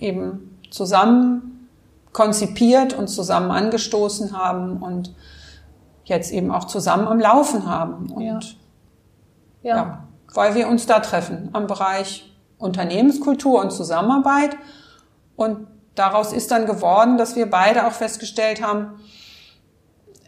eben 0.00 0.58
zusammen 0.70 1.68
konzipiert 2.12 2.92
und 2.92 3.08
zusammen 3.08 3.50
angestoßen 3.50 4.36
haben 4.36 4.82
und 4.82 5.14
jetzt 6.04 6.32
eben 6.32 6.50
auch 6.50 6.64
zusammen 6.64 7.06
am 7.06 7.20
Laufen 7.20 7.66
haben. 7.66 8.10
Und 8.10 8.22
ja. 8.24 8.40
ja. 9.62 9.76
ja, 9.76 10.08
weil 10.34 10.54
wir 10.54 10.68
uns 10.68 10.86
da 10.86 11.00
treffen 11.00 11.50
am 11.52 11.66
Bereich 11.66 12.34
Unternehmenskultur 12.58 13.60
und 13.60 13.72
Zusammenarbeit. 13.72 14.56
Und 15.36 15.66
daraus 15.94 16.32
ist 16.32 16.50
dann 16.50 16.66
geworden, 16.66 17.18
dass 17.18 17.36
wir 17.36 17.50
beide 17.50 17.86
auch 17.86 17.92
festgestellt 17.92 18.62
haben, 18.62 19.00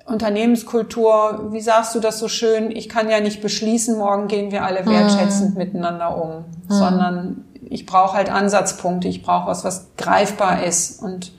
Unternehmenskultur, 0.06 1.49
wie 1.52 1.62
sagst 1.62 1.94
du 1.94 2.00
das 2.00 2.18
so 2.18 2.28
schön? 2.28 2.71
Ich 2.71 2.90
kann 2.90 3.09
ja 3.09 3.21
nicht 3.21 3.40
beschließen, 3.40 3.97
morgen 3.97 4.28
gehen 4.28 4.52
wir 4.52 4.64
alle 4.64 4.85
wertschätzend 4.85 5.52
mhm. 5.52 5.59
miteinander 5.59 6.23
um, 6.23 6.30
mhm. 6.30 6.44
sondern 6.68 7.44
ich 7.71 7.87
brauche 7.87 8.14
halt 8.14 8.30
Ansatzpunkte, 8.30 9.09
ich 9.09 9.23
brauche 9.23 9.47
was, 9.49 9.64
was 9.64 9.87
greifbar 9.97 10.62
ist. 10.62 11.02
Und 11.02 11.33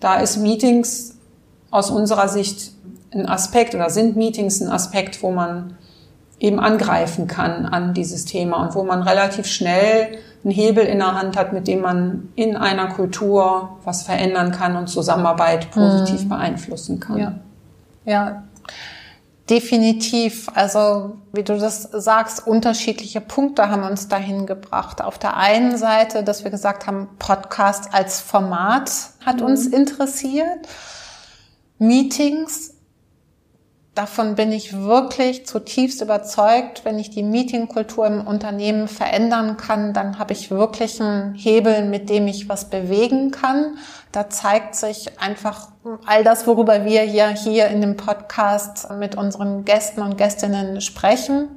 da 0.00 0.16
ist 0.16 0.38
Meetings 0.38 1.16
aus 1.70 1.90
unserer 1.90 2.28
Sicht 2.28 2.72
ein 3.12 3.28
Aspekt 3.28 3.74
oder 3.74 3.90
sind 3.90 4.16
Meetings 4.16 4.60
ein 4.60 4.70
Aspekt, 4.70 5.22
wo 5.22 5.30
man 5.30 5.76
eben 6.40 6.58
angreifen 6.58 7.28
kann 7.28 7.66
an 7.66 7.94
dieses 7.94 8.24
Thema 8.24 8.64
und 8.64 8.74
wo 8.74 8.82
man 8.82 9.02
relativ 9.02 9.46
schnell 9.46 10.18
einen 10.42 10.52
Hebel 10.52 10.84
in 10.84 10.98
der 10.98 11.14
Hand 11.14 11.36
hat, 11.36 11.52
mit 11.52 11.68
dem 11.68 11.80
man 11.80 12.30
in 12.34 12.56
einer 12.56 12.88
Kultur 12.88 13.78
was 13.84 14.02
verändern 14.02 14.52
kann 14.52 14.76
und 14.76 14.88
Zusammenarbeit 14.88 15.70
positiv 15.70 16.24
mhm. 16.24 16.28
beeinflussen 16.30 17.00
kann. 17.00 17.18
Ja. 17.18 17.34
ja, 18.04 18.42
definitiv. 19.50 20.48
Also, 20.54 21.16
wie 21.32 21.42
du 21.42 21.58
das 21.58 21.82
sagst, 21.82 22.46
unterschiedliche 22.46 23.20
Punkte 23.20 23.68
haben 23.68 23.82
uns 23.82 24.08
dahin 24.08 24.46
gebracht. 24.46 25.02
Auf 25.02 25.18
der 25.18 25.36
einen 25.36 25.76
Seite, 25.76 26.24
dass 26.24 26.44
wir 26.44 26.50
gesagt 26.50 26.86
haben, 26.86 27.08
Podcast 27.18 27.92
als 27.92 28.20
Format 28.20 28.90
hat 29.24 29.36
mhm. 29.40 29.46
uns 29.46 29.66
interessiert. 29.66 30.66
Meetings, 31.78 32.74
davon 33.94 34.34
bin 34.34 34.52
ich 34.52 34.72
wirklich 34.72 35.46
zutiefst 35.46 36.00
überzeugt. 36.00 36.84
Wenn 36.84 36.98
ich 36.98 37.10
die 37.10 37.22
Meetingkultur 37.22 38.06
im 38.06 38.26
Unternehmen 38.26 38.88
verändern 38.88 39.56
kann, 39.56 39.92
dann 39.92 40.18
habe 40.18 40.32
ich 40.32 40.50
wirklich 40.50 41.00
einen 41.00 41.34
Hebel, 41.34 41.84
mit 41.84 42.08
dem 42.08 42.26
ich 42.26 42.48
was 42.48 42.70
bewegen 42.70 43.30
kann. 43.30 43.78
Da 44.12 44.30
zeigt 44.30 44.74
sich 44.74 45.20
einfach 45.20 45.68
all 46.06 46.24
das, 46.24 46.46
worüber 46.46 46.84
wir 46.84 47.04
ja 47.04 47.28
hier 47.28 47.68
in 47.68 47.80
dem 47.80 47.96
Podcast 47.96 48.90
mit 48.98 49.16
unseren 49.16 49.64
Gästen 49.64 50.02
und 50.02 50.16
Gästinnen 50.16 50.80
sprechen. 50.80 51.48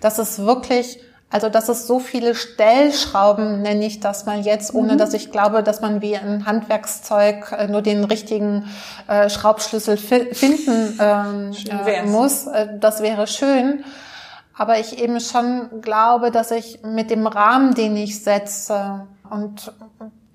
Das 0.00 0.18
ist 0.18 0.40
wirklich 0.40 0.98
also 1.32 1.48
das 1.48 1.70
ist 1.70 1.86
so 1.86 1.98
viele 1.98 2.34
Stellschrauben, 2.34 3.62
nenne 3.62 3.86
ich 3.86 4.00
das 4.00 4.26
mal 4.26 4.40
jetzt, 4.40 4.74
ohne 4.74 4.92
mhm. 4.92 4.98
dass 4.98 5.14
ich 5.14 5.32
glaube, 5.32 5.62
dass 5.62 5.80
man 5.80 6.02
wie 6.02 6.16
ein 6.16 6.44
Handwerkszeug 6.44 7.52
äh, 7.52 7.66
nur 7.68 7.80
den 7.80 8.04
richtigen 8.04 8.66
äh, 9.08 9.30
Schraubschlüssel 9.30 9.96
fi 9.96 10.34
finden 10.34 10.98
ähm, 11.00 11.52
äh, 11.86 12.02
muss. 12.04 12.46
Äh, 12.46 12.78
das 12.78 13.02
wäre 13.02 13.26
schön. 13.26 13.82
Aber 14.54 14.78
ich 14.78 15.02
eben 15.02 15.18
schon 15.20 15.80
glaube, 15.80 16.30
dass 16.30 16.50
ich 16.50 16.80
mit 16.84 17.10
dem 17.10 17.26
Rahmen, 17.26 17.74
den 17.74 17.96
ich 17.96 18.22
setze 18.22 19.06
und 19.30 19.72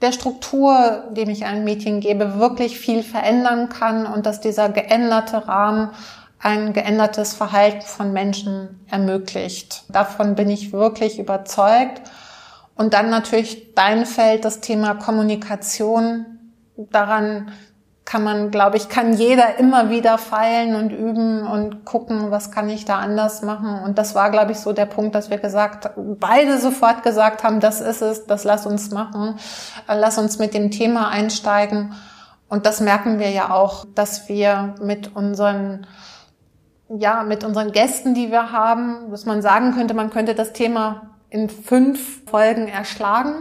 der 0.02 0.12
Struktur, 0.12 1.04
dem 1.12 1.30
ich 1.30 1.46
ein 1.46 1.64
Meeting 1.64 2.00
gebe, 2.00 2.40
wirklich 2.40 2.80
viel 2.80 3.04
verändern 3.04 3.70
kann 3.70 4.08
und 4.08 4.26
dass 4.26 4.42
dieser 4.42 4.70
geänderte 4.70 5.48
Rahmen 5.48 5.92
ein 6.40 6.74
geändertes 6.74 7.34
Verhalten 7.34 7.82
von 7.82 8.14
Menschen 8.14 8.86
ermöglicht. 8.90 9.84
Davon 9.90 10.36
bin 10.36 10.50
ich 10.50 10.72
wirklich 10.72 11.20
überzeugt. 11.20 12.02
Und 12.76 12.94
dann 12.94 13.10
natürlich 13.10 13.74
dein 13.74 14.06
Feld, 14.06 14.46
das 14.46 14.62
Thema 14.62 14.94
Kommunikation. 14.94 16.26
Daran 16.92 17.52
kann 18.08 18.24
man, 18.24 18.52
glaube 18.52 18.78
ich, 18.78 18.88
kann 18.88 19.14
jeder 19.14 19.58
immer 19.58 19.90
wieder 19.90 20.18
feilen 20.18 20.76
und 20.76 20.92
üben 20.92 21.46
und 21.46 21.84
gucken, 21.84 22.32
was 22.32 22.52
kann 22.52 22.70
ich 22.70 22.86
da 22.86 23.00
anders 23.00 23.42
machen. 23.42 23.82
Und 23.84 23.98
das 23.98 24.16
war, 24.16 24.32
glaube 24.32 24.54
ich, 24.54 24.60
so 24.60 24.72
der 24.72 24.86
Punkt, 24.86 25.14
dass 25.14 25.30
wir 25.30 25.40
gesagt, 25.40 25.90
beide 25.96 26.58
sofort 26.58 27.04
gesagt 27.04 27.44
haben, 27.44 27.60
das 27.60 27.82
ist 27.82 28.02
es, 28.02 28.26
das 28.26 28.46
lass 28.46 28.66
uns 28.66 28.92
machen, 28.92 29.38
lass 29.88 30.18
uns 30.18 30.40
mit 30.40 30.54
dem 30.54 30.72
Thema 30.72 31.10
einsteigen. 31.10 31.96
Und 32.48 32.66
das 32.66 32.80
merken 32.80 33.20
wir 33.20 33.32
ja 33.32 33.52
auch, 33.52 33.86
dass 33.94 34.30
wir 34.30 34.76
mit 34.80 35.14
unseren 35.14 35.86
ja, 36.90 37.24
mit 37.24 37.44
unseren 37.44 37.72
Gästen, 37.72 38.14
die 38.14 38.32
wir 38.32 38.52
haben, 38.52 39.12
dass 39.12 39.26
man 39.26 39.42
sagen 39.42 39.74
könnte, 39.74 39.94
man 39.94 40.10
könnte 40.10 40.36
das 40.36 40.54
Thema 40.54 41.10
in 41.30 41.50
fünf 41.50 42.24
Folgen 42.30 42.68
erschlagen. 42.68 43.34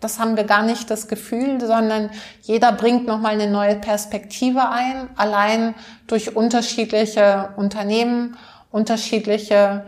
Das 0.00 0.18
haben 0.18 0.36
wir 0.36 0.44
gar 0.44 0.62
nicht 0.62 0.90
das 0.90 1.08
Gefühl, 1.08 1.60
sondern 1.60 2.10
jeder 2.42 2.72
bringt 2.72 3.06
nochmal 3.06 3.34
eine 3.34 3.50
neue 3.50 3.76
Perspektive 3.76 4.68
ein, 4.68 5.08
allein 5.16 5.74
durch 6.06 6.36
unterschiedliche 6.36 7.50
Unternehmen, 7.56 8.36
unterschiedliche 8.70 9.84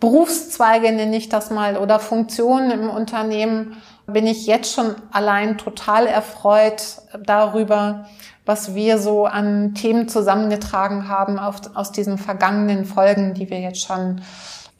Berufszweige 0.00 0.90
nenne 0.90 1.16
ich 1.16 1.28
das 1.28 1.50
mal 1.50 1.76
oder 1.76 2.00
Funktionen 2.00 2.72
im 2.72 2.90
Unternehmen 2.90 3.76
bin 4.06 4.26
ich 4.26 4.46
jetzt 4.46 4.74
schon 4.74 4.94
allein 5.12 5.58
total 5.58 6.06
erfreut 6.06 6.82
darüber, 7.24 8.06
was 8.44 8.74
wir 8.74 8.98
so 8.98 9.26
an 9.26 9.74
Themen 9.74 10.08
zusammengetragen 10.08 11.08
haben 11.08 11.38
auf, 11.38 11.60
aus 11.74 11.92
diesen 11.92 12.18
vergangenen 12.18 12.84
Folgen, 12.84 13.34
die 13.34 13.50
wir 13.50 13.60
jetzt 13.60 13.82
schon 13.82 14.20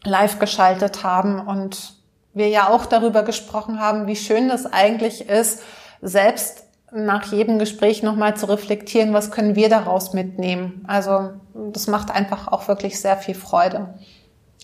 live 0.05 0.39
geschaltet 0.39 1.05
haben 1.05 1.41
und 1.41 1.95
wir 2.35 2.49
ja 2.49 2.69
auch 2.69 2.87
darüber 2.87 3.23
gesprochen 3.23 3.79
haben, 3.79 4.07
wie 4.07 4.17
schön 4.17 4.49
das 4.49 4.67
eigentlich 4.67 5.29
ist, 5.29 5.63
selbst 6.01 6.65
nach 6.93 7.33
jedem 7.33 7.59
Gespräch 7.59 8.03
nochmal 8.03 8.37
zu 8.37 8.47
reflektieren, 8.47 9.15
was 9.15 9.31
können 9.31 9.55
wir 9.55 9.69
daraus 9.69 10.13
mitnehmen. 10.13 10.85
Also 10.87 11.31
das 11.55 11.87
macht 11.87 12.11
einfach 12.11 12.49
auch 12.49 12.69
wirklich 12.69 13.01
sehr 13.01 13.17
viel 13.17 13.35
Freude. 13.35 13.95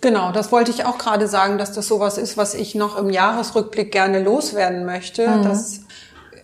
Genau, 0.01 0.31
das 0.31 0.53
wollte 0.53 0.71
ich 0.71 0.85
auch 0.85 0.99
gerade 0.99 1.27
sagen, 1.27 1.59
dass 1.59 1.73
das 1.73 1.89
sowas 1.89 2.19
ist, 2.19 2.37
was 2.37 2.55
ich 2.55 2.75
noch 2.75 2.97
im 2.99 3.11
Jahresrückblick 3.11 3.91
gerne 3.91 4.23
loswerden 4.23 4.85
möchte, 4.85 5.29
mhm. 5.29 5.43
dass 5.43 5.81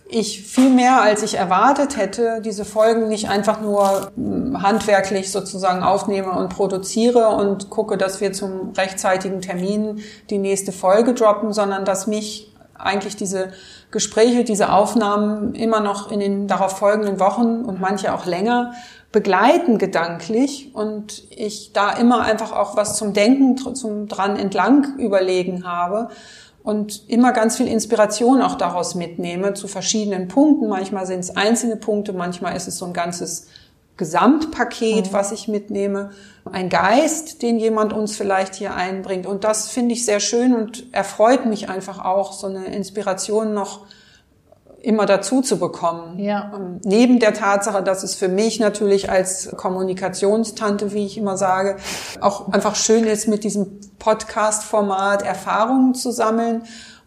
ich 0.07 0.43
viel 0.43 0.69
mehr, 0.69 1.01
als 1.01 1.23
ich 1.23 1.35
erwartet 1.35 1.97
hätte, 1.97 2.41
diese 2.43 2.63
Folgen 2.63 3.07
nicht 3.07 3.29
einfach 3.29 3.61
nur 3.61 4.11
hm, 4.15 4.61
handwerklich 4.61 5.31
sozusagen 5.31 5.83
aufnehme 5.83 6.31
und 6.31 6.49
produziere 6.49 7.29
und 7.29 7.69
gucke, 7.69 7.97
dass 7.97 8.21
wir 8.21 8.31
zum 8.31 8.73
rechtzeitigen 8.77 9.41
Termin 9.41 10.01
die 10.29 10.37
nächste 10.37 10.71
Folge 10.71 11.13
droppen, 11.13 11.53
sondern 11.53 11.85
dass 11.85 12.07
mich 12.07 12.51
eigentlich 12.77 13.15
diese 13.15 13.53
Gespräche, 13.89 14.43
diese 14.43 14.71
Aufnahmen 14.71 15.55
immer 15.55 15.79
noch 15.79 16.11
in 16.11 16.19
den 16.19 16.47
darauf 16.47 16.77
folgenden 16.77 17.19
Wochen 17.19 17.63
und 17.63 17.79
manche 17.79 18.13
auch 18.13 18.25
länger 18.25 18.73
begleiten 19.11 19.77
gedanklich 19.77 20.75
und 20.75 21.23
ich 21.29 21.71
da 21.71 21.91
immer 21.91 22.21
einfach 22.23 22.51
auch 22.51 22.75
was 22.75 22.97
zum 22.97 23.13
Denken, 23.13 23.73
zum 23.73 24.07
dran 24.09 24.35
entlang 24.35 24.97
überlegen 24.99 25.65
habe 25.65 26.09
und 26.65 27.07
immer 27.07 27.31
ganz 27.31 27.57
viel 27.57 27.67
Inspiration 27.67 28.41
auch 28.41 28.55
daraus 28.55 28.95
mitnehme 28.95 29.53
zu 29.53 29.67
verschiedenen 29.67 30.27
Punkten. 30.27 30.67
Manchmal 30.67 31.05
sind 31.05 31.19
es 31.19 31.35
einzelne 31.37 31.77
Punkte, 31.77 32.11
manchmal 32.11 32.57
ist 32.57 32.67
es 32.67 32.79
so 32.79 32.85
ein 32.85 32.93
ganzes 32.93 33.47
Gesamtpaket, 33.97 35.07
mhm. 35.07 35.13
was 35.13 35.31
ich 35.31 35.47
mitnehme. 35.47 36.09
Ein 36.51 36.69
Geist, 36.69 37.43
den 37.43 37.59
jemand 37.59 37.93
uns 37.93 38.17
vielleicht 38.17 38.55
hier 38.55 38.73
einbringt. 38.73 39.27
Und 39.27 39.43
das 39.43 39.69
finde 39.69 39.93
ich 39.93 40.05
sehr 40.05 40.19
schön 40.19 40.55
und 40.55 40.91
erfreut 40.91 41.45
mich 41.45 41.69
einfach 41.69 42.03
auch, 42.03 42.33
so 42.33 42.47
eine 42.47 42.65
Inspiration 42.65 43.53
noch 43.53 43.81
immer 44.85 45.05
dazu 45.05 45.41
zu 45.41 45.57
bekommen. 45.59 46.19
Ja. 46.19 46.51
Ähm, 46.55 46.79
neben 46.83 47.19
der 47.19 47.33
Tatsache, 47.33 47.81
dass 47.81 48.03
es 48.03 48.15
für 48.15 48.27
mich 48.27 48.59
natürlich 48.59 49.09
als 49.09 49.49
Kommunikationstante, 49.57 50.93
wie 50.93 51.05
ich 51.05 51.17
immer 51.17 51.37
sage, 51.37 51.77
auch 52.21 52.51
einfach 52.51 52.75
schön 52.75 53.05
ist, 53.05 53.27
mit 53.27 53.43
diesem 53.43 53.79
Podcast-Format 53.99 55.23
Erfahrungen 55.23 55.95
zu 55.95 56.11
sammeln. 56.11 56.63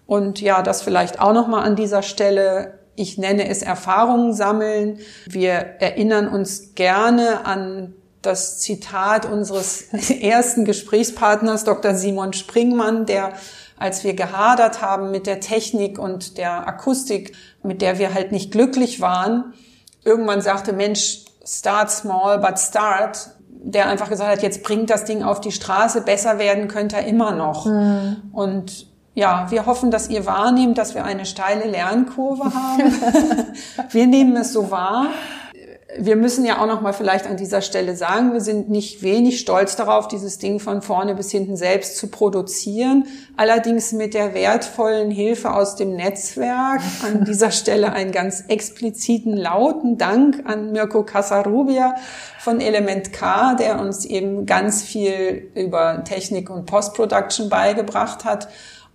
Und 0.06 0.40
ja, 0.40 0.62
das 0.62 0.82
vielleicht 0.82 1.20
auch 1.20 1.32
nochmal 1.32 1.64
an 1.64 1.76
dieser 1.76 2.02
Stelle. 2.02 2.78
Ich 2.96 3.16
nenne 3.16 3.48
es 3.48 3.62
Erfahrungen 3.62 4.32
sammeln. 4.32 4.98
Wir 5.26 5.52
erinnern 5.52 6.28
uns 6.28 6.74
gerne 6.74 7.46
an 7.46 7.94
das 8.22 8.58
Zitat 8.58 9.24
unseres 9.24 9.84
ersten 10.20 10.64
Gesprächspartners, 10.64 11.62
Dr. 11.62 11.94
Simon 11.94 12.32
Springmann, 12.32 13.06
der 13.06 13.34
als 13.78 14.04
wir 14.04 14.14
gehadert 14.14 14.82
haben 14.82 15.10
mit 15.10 15.26
der 15.26 15.40
Technik 15.40 15.98
und 15.98 16.36
der 16.36 16.66
Akustik, 16.66 17.36
mit 17.62 17.82
der 17.82 17.98
wir 17.98 18.14
halt 18.14 18.32
nicht 18.32 18.52
glücklich 18.52 19.00
waren, 19.00 19.52
irgendwann 20.04 20.40
sagte, 20.40 20.72
Mensch, 20.72 21.24
start 21.44 21.90
small, 21.90 22.38
but 22.38 22.58
start, 22.58 23.30
der 23.48 23.88
einfach 23.88 24.08
gesagt 24.08 24.30
hat, 24.30 24.42
jetzt 24.42 24.62
bringt 24.62 24.90
das 24.90 25.04
Ding 25.04 25.22
auf 25.22 25.40
die 25.40 25.52
Straße, 25.52 26.02
besser 26.02 26.38
werden 26.38 26.68
könnte 26.68 26.96
er 26.96 27.06
immer 27.06 27.32
noch. 27.32 27.66
Mhm. 27.66 28.16
Und 28.32 28.86
ja, 29.14 29.46
wir 29.50 29.66
hoffen, 29.66 29.90
dass 29.90 30.08
ihr 30.08 30.26
wahrnehmt, 30.26 30.78
dass 30.78 30.94
wir 30.94 31.04
eine 31.04 31.26
steile 31.26 31.68
Lernkurve 31.68 32.44
haben. 32.44 32.92
wir 33.90 34.06
nehmen 34.06 34.36
es 34.36 34.52
so 34.52 34.70
wahr 34.70 35.06
wir 35.96 36.16
müssen 36.16 36.44
ja 36.44 36.60
auch 36.60 36.66
noch 36.66 36.82
mal 36.82 36.92
vielleicht 36.92 37.26
an 37.26 37.38
dieser 37.38 37.62
Stelle 37.62 37.96
sagen, 37.96 38.34
wir 38.34 38.42
sind 38.42 38.68
nicht 38.68 39.02
wenig 39.02 39.40
stolz 39.40 39.74
darauf, 39.74 40.06
dieses 40.06 40.36
Ding 40.36 40.60
von 40.60 40.82
vorne 40.82 41.14
bis 41.14 41.30
hinten 41.30 41.56
selbst 41.56 41.96
zu 41.96 42.08
produzieren. 42.08 43.06
Allerdings 43.38 43.92
mit 43.92 44.12
der 44.12 44.34
wertvollen 44.34 45.10
Hilfe 45.10 45.54
aus 45.54 45.76
dem 45.76 45.96
Netzwerk. 45.96 46.82
An 47.04 47.24
dieser 47.26 47.50
Stelle 47.52 47.92
einen 47.92 48.12
ganz 48.12 48.44
expliziten, 48.48 49.34
lauten 49.34 49.96
Dank 49.96 50.42
an 50.44 50.72
Mirko 50.72 51.04
Casarubia 51.04 51.94
von 52.38 52.60
Element 52.60 53.14
K, 53.14 53.54
der 53.54 53.80
uns 53.80 54.04
eben 54.04 54.44
ganz 54.44 54.82
viel 54.82 55.50
über 55.54 56.04
Technik 56.04 56.50
und 56.50 56.66
Postproduction 56.66 57.48
beigebracht 57.48 58.26
hat 58.26 58.48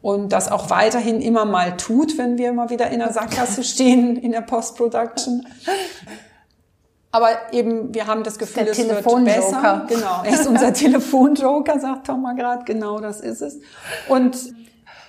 und 0.04 0.32
das 0.32 0.52
auch 0.52 0.70
weiterhin 0.70 1.22
immer 1.22 1.46
mal 1.46 1.76
tut, 1.76 2.20
wenn 2.20 2.38
wir 2.38 2.54
mal 2.54 2.70
wieder 2.70 2.92
in 2.92 3.00
der 3.00 3.12
Sackgasse 3.12 3.64
stehen 3.64 4.16
in 4.16 4.32
der 4.32 4.42
Postproduction. 4.42 5.48
Aber 7.14 7.30
eben, 7.52 7.94
wir 7.94 8.08
haben 8.08 8.24
das 8.24 8.40
Gefühl, 8.40 8.68
es 8.68 8.78
wird 8.80 9.04
besser. 9.24 9.86
Genau, 9.88 10.24
er 10.24 10.34
ist 10.34 10.48
unser 10.48 10.74
Telefonjoker, 10.74 11.80
sagt 11.80 12.08
Thomas 12.08 12.36
gerade. 12.36 12.66
Genau, 12.66 13.00
das 13.00 13.22
ist 13.22 13.42
es. 13.42 13.60
Und 14.10 14.36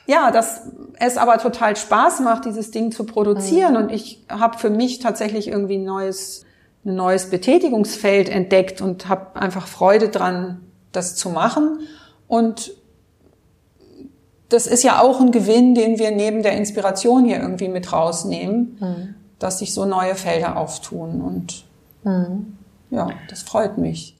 ja, 0.07 0.31
dass 0.31 0.65
es 1.01 1.17
aber 1.17 1.39
total 1.39 1.77
Spaß 1.77 2.21
macht, 2.21 2.45
dieses 2.45 2.71
Ding 2.71 2.93
zu 2.93 3.05
produzieren. 3.05 3.73
Mhm. 3.73 3.79
Und 3.79 3.91
ich 3.91 4.23
habe 4.29 4.59
für 4.59 4.69
mich 4.69 4.99
tatsächlich 4.99 5.49
irgendwie 5.49 5.79
ein 5.79 5.85
neues, 5.85 6.45
ein 6.85 6.95
neues 6.95 7.31
Betätigungsfeld 7.31 8.29
entdeckt 8.29 8.83
und 8.83 9.09
habe 9.09 9.41
einfach 9.41 9.67
Freude 9.67 10.11
dran, 10.11 10.61
das 10.93 11.17
zu 11.17 11.31
machen. 11.31 11.81
Und 12.29 12.73
das 14.51 14.67
ist 14.67 14.85
ja 14.85 15.01
auch 15.01 15.23
ein 15.23 15.33
Gewinn, 15.33 15.75
den 15.75 15.99
wir 15.99 16.11
neben 16.11 16.43
der 16.43 16.53
Inspiration 16.53 17.25
hier 17.25 17.41
irgendwie 17.41 17.69
mit 17.69 17.91
rausnehmen, 17.95 18.77
mhm. 18.79 19.15
dass 19.39 19.61
sich 19.61 19.73
so 19.73 19.87
neue 19.87 20.17
Felder 20.17 20.59
auftun. 20.59 21.23
Und 21.23 21.65
Mhm. 22.05 22.59
Ja, 22.91 23.09
das 23.29 23.43
freut 23.43 23.79
mich. 23.79 24.17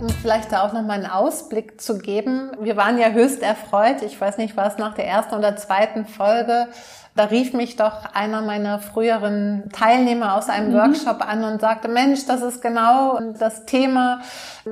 Um 0.00 0.08
vielleicht 0.22 0.52
da 0.52 0.62
auch 0.62 0.72
nochmal 0.72 0.98
einen 0.98 1.10
Ausblick 1.10 1.80
zu 1.80 1.98
geben. 1.98 2.52
Wir 2.60 2.76
waren 2.76 2.98
ja 2.98 3.10
höchst 3.10 3.42
erfreut. 3.42 4.02
Ich 4.02 4.18
weiß 4.18 4.38
nicht, 4.38 4.56
war 4.56 4.66
es 4.68 4.78
nach 4.78 4.94
der 4.94 5.06
ersten 5.06 5.34
oder 5.34 5.56
zweiten 5.56 6.06
Folge, 6.06 6.68
da 7.16 7.24
rief 7.24 7.52
mich 7.52 7.76
doch 7.76 8.14
einer 8.14 8.40
meiner 8.40 8.78
früheren 8.78 9.68
Teilnehmer 9.72 10.36
aus 10.36 10.48
einem 10.48 10.70
mhm. 10.70 10.76
Workshop 10.76 11.26
an 11.26 11.44
und 11.44 11.60
sagte, 11.60 11.88
Mensch, 11.88 12.26
das 12.26 12.40
ist 12.40 12.62
genau 12.62 13.18
das 13.38 13.66
Thema. 13.66 14.20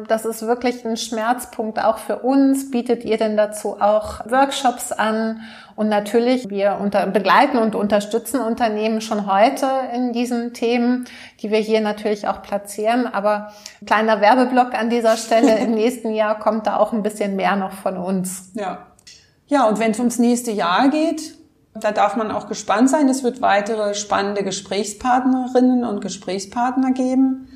Das 0.07 0.25
ist 0.25 0.43
wirklich 0.43 0.85
ein 0.85 0.97
Schmerzpunkt 0.97 1.83
auch 1.83 1.99
für 1.99 2.21
uns. 2.21 2.71
Bietet 2.71 3.05
ihr 3.05 3.19
denn 3.19 3.37
dazu 3.37 3.81
auch 3.81 4.21
Workshops 4.27 4.93
an? 4.93 5.41
Und 5.75 5.89
natürlich, 5.89 6.49
wir 6.49 6.79
unter, 6.81 7.07
begleiten 7.07 7.59
und 7.59 7.75
unterstützen 7.75 8.41
Unternehmen 8.41 9.01
schon 9.01 9.33
heute 9.33 9.67
in 9.95 10.13
diesen 10.13 10.53
Themen, 10.53 11.05
die 11.41 11.51
wir 11.51 11.59
hier 11.59 11.81
natürlich 11.81 12.27
auch 12.29 12.43
platzieren. 12.43 13.07
Aber 13.07 13.53
kleiner 13.87 14.21
Werbeblock 14.21 14.75
an 14.75 14.91
dieser 14.91 15.17
Stelle. 15.17 15.59
Im 15.61 15.73
nächsten 15.73 16.15
Jahr 16.15 16.39
kommt 16.39 16.67
da 16.67 16.77
auch 16.77 16.93
ein 16.93 17.03
bisschen 17.03 17.37
mehr 17.37 17.57
noch 17.57 17.73
von 17.73 17.97
uns. 17.97 18.51
Ja. 18.55 18.87
Ja, 19.47 19.67
und 19.67 19.79
wenn 19.79 19.93
es 19.93 19.99
ums 19.99 20.19
nächste 20.19 20.51
Jahr 20.51 20.89
geht, 20.89 21.38
da 21.81 21.93
darf 21.93 22.17
man 22.17 22.31
auch 22.31 22.49
gespannt 22.49 22.91
sein. 22.91 23.09
Es 23.09 23.25
wird 23.25 23.41
weitere 23.41 23.95
spannende 23.95 24.45
Gesprächspartnerinnen 24.45 25.85
und 25.85 26.01
Gesprächspartner 26.01 26.93
geben. 26.93 27.48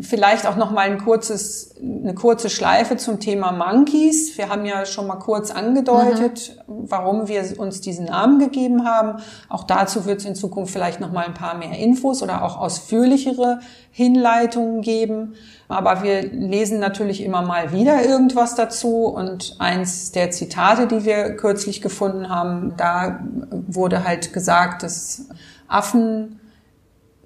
Vielleicht 0.00 0.44
auch 0.44 0.56
noch 0.56 0.72
mal 0.72 0.90
ein 0.90 0.98
kurzes, 0.98 1.76
eine 1.80 2.14
kurze 2.14 2.50
Schleife 2.50 2.96
zum 2.96 3.20
Thema 3.20 3.52
Monkeys. 3.52 4.36
Wir 4.36 4.48
haben 4.48 4.64
ja 4.64 4.84
schon 4.86 5.06
mal 5.06 5.20
kurz 5.20 5.52
angedeutet, 5.52 6.56
mhm. 6.66 6.90
warum 6.90 7.28
wir 7.28 7.44
uns 7.60 7.80
diesen 7.80 8.06
Namen 8.06 8.40
gegeben 8.40 8.84
haben. 8.84 9.22
Auch 9.48 9.62
dazu 9.62 10.04
wird 10.04 10.18
es 10.18 10.24
in 10.24 10.34
Zukunft 10.34 10.72
vielleicht 10.72 10.98
noch 10.98 11.12
mal 11.12 11.24
ein 11.24 11.34
paar 11.34 11.56
mehr 11.56 11.78
Infos 11.78 12.24
oder 12.24 12.42
auch 12.42 12.58
ausführlichere 12.58 13.60
Hinleitungen 13.92 14.82
geben. 14.82 15.34
Aber 15.68 16.02
wir 16.02 16.22
lesen 16.22 16.80
natürlich 16.80 17.22
immer 17.22 17.42
mal 17.42 17.70
wieder 17.70 18.04
irgendwas 18.04 18.56
dazu. 18.56 19.04
Und 19.04 19.54
eins 19.60 20.10
der 20.10 20.32
Zitate, 20.32 20.88
die 20.88 21.04
wir 21.04 21.36
kürzlich 21.36 21.80
gefunden 21.82 22.30
haben, 22.30 22.74
da 22.76 23.20
wurde 23.50 24.02
halt 24.02 24.32
gesagt, 24.32 24.82
dass 24.82 25.28
Affen 25.68 26.40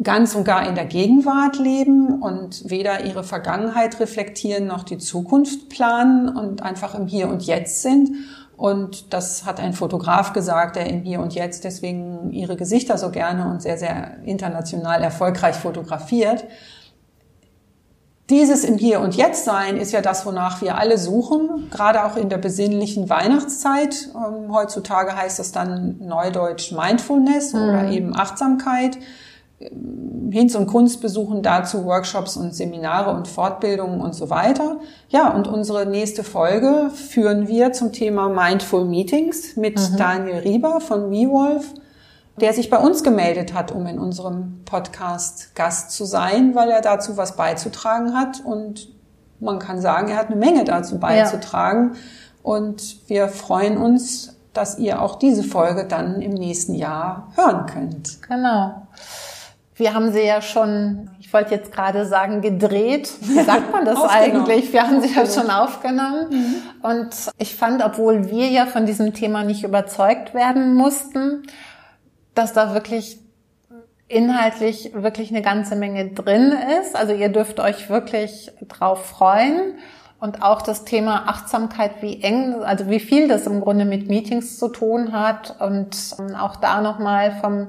ganz 0.02 0.34
und 0.34 0.44
gar 0.44 0.66
in 0.66 0.74
der 0.74 0.86
Gegenwart 0.86 1.58
leben 1.58 2.22
und 2.22 2.70
weder 2.70 3.04
ihre 3.04 3.22
Vergangenheit 3.22 4.00
reflektieren 4.00 4.66
noch 4.66 4.82
die 4.82 4.98
Zukunft 4.98 5.68
planen 5.68 6.28
und 6.28 6.62
einfach 6.62 6.94
im 6.94 7.06
Hier 7.06 7.28
und 7.28 7.42
Jetzt 7.42 7.82
sind. 7.82 8.10
Und 8.56 9.12
das 9.12 9.46
hat 9.46 9.60
ein 9.60 9.72
Fotograf 9.72 10.32
gesagt, 10.32 10.76
der 10.76 10.86
im 10.86 11.02
Hier 11.02 11.20
und 11.20 11.34
Jetzt 11.34 11.64
deswegen 11.64 12.30
ihre 12.32 12.56
Gesichter 12.56 12.98
so 12.98 13.10
gerne 13.10 13.50
und 13.50 13.62
sehr, 13.62 13.78
sehr 13.78 14.18
international 14.24 15.02
erfolgreich 15.02 15.56
fotografiert. 15.56 16.44
Dieses 18.30 18.64
im 18.64 18.78
Hier 18.78 19.00
und 19.00 19.16
Jetzt 19.16 19.44
sein 19.44 19.76
ist 19.76 19.92
ja 19.92 20.00
das, 20.02 20.24
wonach 20.24 20.62
wir 20.62 20.78
alle 20.78 20.98
suchen, 20.98 21.68
gerade 21.70 22.04
auch 22.04 22.16
in 22.16 22.28
der 22.28 22.38
besinnlichen 22.38 23.10
Weihnachtszeit. 23.10 24.10
Ähm, 24.14 24.54
heutzutage 24.54 25.16
heißt 25.16 25.40
es 25.40 25.52
dann 25.52 25.96
neudeutsch 26.00 26.72
Mindfulness 26.72 27.52
mhm. 27.52 27.60
oder 27.60 27.90
eben 27.90 28.16
Achtsamkeit. 28.16 28.98
Hinz- 30.30 30.54
und 30.54 30.66
Kunst 30.68 31.02
besuchen 31.02 31.42
dazu 31.42 31.84
Workshops 31.84 32.36
und 32.36 32.54
Seminare 32.54 33.14
und 33.14 33.28
Fortbildungen 33.28 34.00
und 34.00 34.14
so 34.14 34.30
weiter. 34.30 34.78
Ja, 35.10 35.34
und 35.34 35.48
unsere 35.48 35.84
nächste 35.84 36.24
Folge 36.24 36.90
führen 36.94 37.46
wir 37.46 37.72
zum 37.72 37.92
Thema 37.92 38.28
Mindful 38.28 38.86
Meetings 38.86 39.56
mit 39.56 39.78
mhm. 39.78 39.96
Daniel 39.98 40.38
Rieber 40.38 40.80
von 40.80 41.10
WeWolf, 41.10 41.74
der 42.40 42.54
sich 42.54 42.70
bei 42.70 42.78
uns 42.78 43.02
gemeldet 43.02 43.52
hat, 43.52 43.70
um 43.70 43.86
in 43.86 43.98
unserem 43.98 44.60
Podcast 44.64 45.54
Gast 45.54 45.90
zu 45.90 46.06
sein, 46.06 46.54
weil 46.54 46.70
er 46.70 46.80
dazu 46.80 47.18
was 47.18 47.36
beizutragen 47.36 48.16
hat 48.16 48.40
und 48.42 48.88
man 49.40 49.58
kann 49.58 49.80
sagen, 49.80 50.08
er 50.08 50.16
hat 50.16 50.28
eine 50.28 50.36
Menge 50.36 50.64
dazu 50.64 50.98
beizutragen. 50.98 51.92
Ja. 51.92 52.00
Und 52.42 53.08
wir 53.08 53.28
freuen 53.28 53.76
uns, 53.76 54.36
dass 54.52 54.78
ihr 54.78 55.02
auch 55.02 55.16
diese 55.16 55.42
Folge 55.42 55.84
dann 55.84 56.22
im 56.22 56.32
nächsten 56.32 56.74
Jahr 56.74 57.28
hören 57.36 57.66
könnt. 57.66 58.22
Genau. 58.22 58.86
Wir 59.80 59.94
haben 59.94 60.12
sie 60.12 60.20
ja 60.20 60.42
schon, 60.42 61.10
ich 61.20 61.32
wollte 61.32 61.54
jetzt 61.54 61.72
gerade 61.72 62.04
sagen, 62.04 62.42
gedreht. 62.42 63.10
Wie 63.22 63.40
sagt 63.40 63.72
man 63.72 63.86
das 63.86 63.98
eigentlich? 64.08 64.74
Wir 64.74 64.82
haben 64.82 65.00
sie 65.00 65.14
ja 65.14 65.24
schon 65.24 65.48
aufgenommen. 65.48 66.26
Mhm. 66.30 66.56
Und 66.82 67.08
ich 67.38 67.56
fand, 67.56 67.82
obwohl 67.82 68.30
wir 68.30 68.48
ja 68.48 68.66
von 68.66 68.84
diesem 68.84 69.14
Thema 69.14 69.42
nicht 69.42 69.64
überzeugt 69.64 70.34
werden 70.34 70.74
mussten, 70.74 71.44
dass 72.34 72.52
da 72.52 72.74
wirklich 72.74 73.20
inhaltlich 74.06 74.90
wirklich 74.92 75.30
eine 75.30 75.40
ganze 75.40 75.76
Menge 75.76 76.10
drin 76.10 76.54
ist. 76.82 76.94
Also 76.94 77.14
ihr 77.14 77.30
dürft 77.30 77.58
euch 77.58 77.88
wirklich 77.88 78.52
drauf 78.68 79.06
freuen. 79.06 79.78
Und 80.18 80.42
auch 80.42 80.60
das 80.60 80.84
Thema 80.84 81.26
Achtsamkeit, 81.26 82.02
wie 82.02 82.22
eng, 82.22 82.62
also 82.62 82.90
wie 82.90 83.00
viel 83.00 83.28
das 83.28 83.46
im 83.46 83.62
Grunde 83.62 83.86
mit 83.86 84.08
Meetings 84.08 84.58
zu 84.58 84.68
tun 84.68 85.12
hat 85.12 85.56
und 85.58 85.96
auch 86.38 86.56
da 86.56 86.82
nochmal 86.82 87.32
vom 87.40 87.68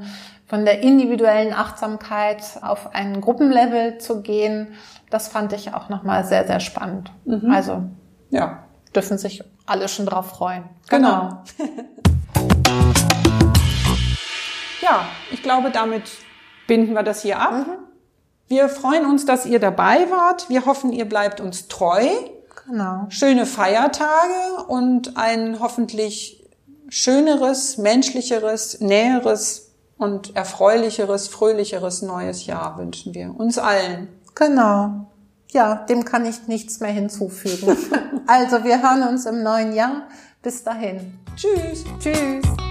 von 0.51 0.65
der 0.65 0.81
individuellen 0.81 1.53
Achtsamkeit 1.53 2.43
auf 2.61 2.93
ein 2.93 3.21
Gruppenlevel 3.21 3.99
zu 3.99 4.21
gehen, 4.21 4.73
das 5.09 5.29
fand 5.29 5.53
ich 5.53 5.73
auch 5.73 5.87
nochmal 5.87 6.25
sehr, 6.25 6.45
sehr 6.45 6.59
spannend. 6.59 7.09
Mhm. 7.23 7.49
Also 7.49 7.83
ja. 8.31 8.65
dürfen 8.93 9.17
sich 9.17 9.45
alle 9.65 9.87
schon 9.87 10.07
drauf 10.07 10.31
freuen. 10.31 10.65
Genau. 10.89 11.41
genau. 11.57 11.71
ja, 14.81 15.05
ich 15.31 15.41
glaube, 15.41 15.71
damit 15.71 16.11
binden 16.67 16.95
wir 16.95 17.03
das 17.03 17.21
hier 17.21 17.39
ab. 17.39 17.53
Mhm. 17.53 17.77
Wir 18.49 18.67
freuen 18.67 19.05
uns, 19.05 19.25
dass 19.25 19.45
ihr 19.45 19.59
dabei 19.59 20.11
wart. 20.11 20.49
Wir 20.49 20.65
hoffen, 20.65 20.91
ihr 20.91 21.05
bleibt 21.05 21.39
uns 21.39 21.69
treu. 21.69 22.05
Genau. 22.67 23.05
Schöne 23.07 23.45
Feiertage 23.45 24.65
und 24.67 25.15
ein 25.15 25.61
hoffentlich 25.61 26.45
schöneres, 26.89 27.77
menschlicheres, 27.77 28.81
näheres 28.81 29.70
und 30.01 30.35
erfreulicheres, 30.35 31.27
fröhlicheres 31.27 32.01
neues 32.01 32.47
Jahr 32.47 32.77
wünschen 32.79 33.13
wir 33.13 33.39
uns 33.39 33.59
allen. 33.59 34.07
Genau. 34.33 35.05
Ja, 35.51 35.75
dem 35.75 36.05
kann 36.05 36.25
ich 36.25 36.47
nichts 36.47 36.79
mehr 36.79 36.91
hinzufügen. 36.91 37.77
also 38.27 38.63
wir 38.63 38.81
hören 38.81 39.07
uns 39.07 39.27
im 39.27 39.43
neuen 39.43 39.73
Jahr. 39.73 40.07
Bis 40.41 40.63
dahin. 40.63 41.19
Tschüss. 41.35 41.83
Tschüss. 41.99 42.70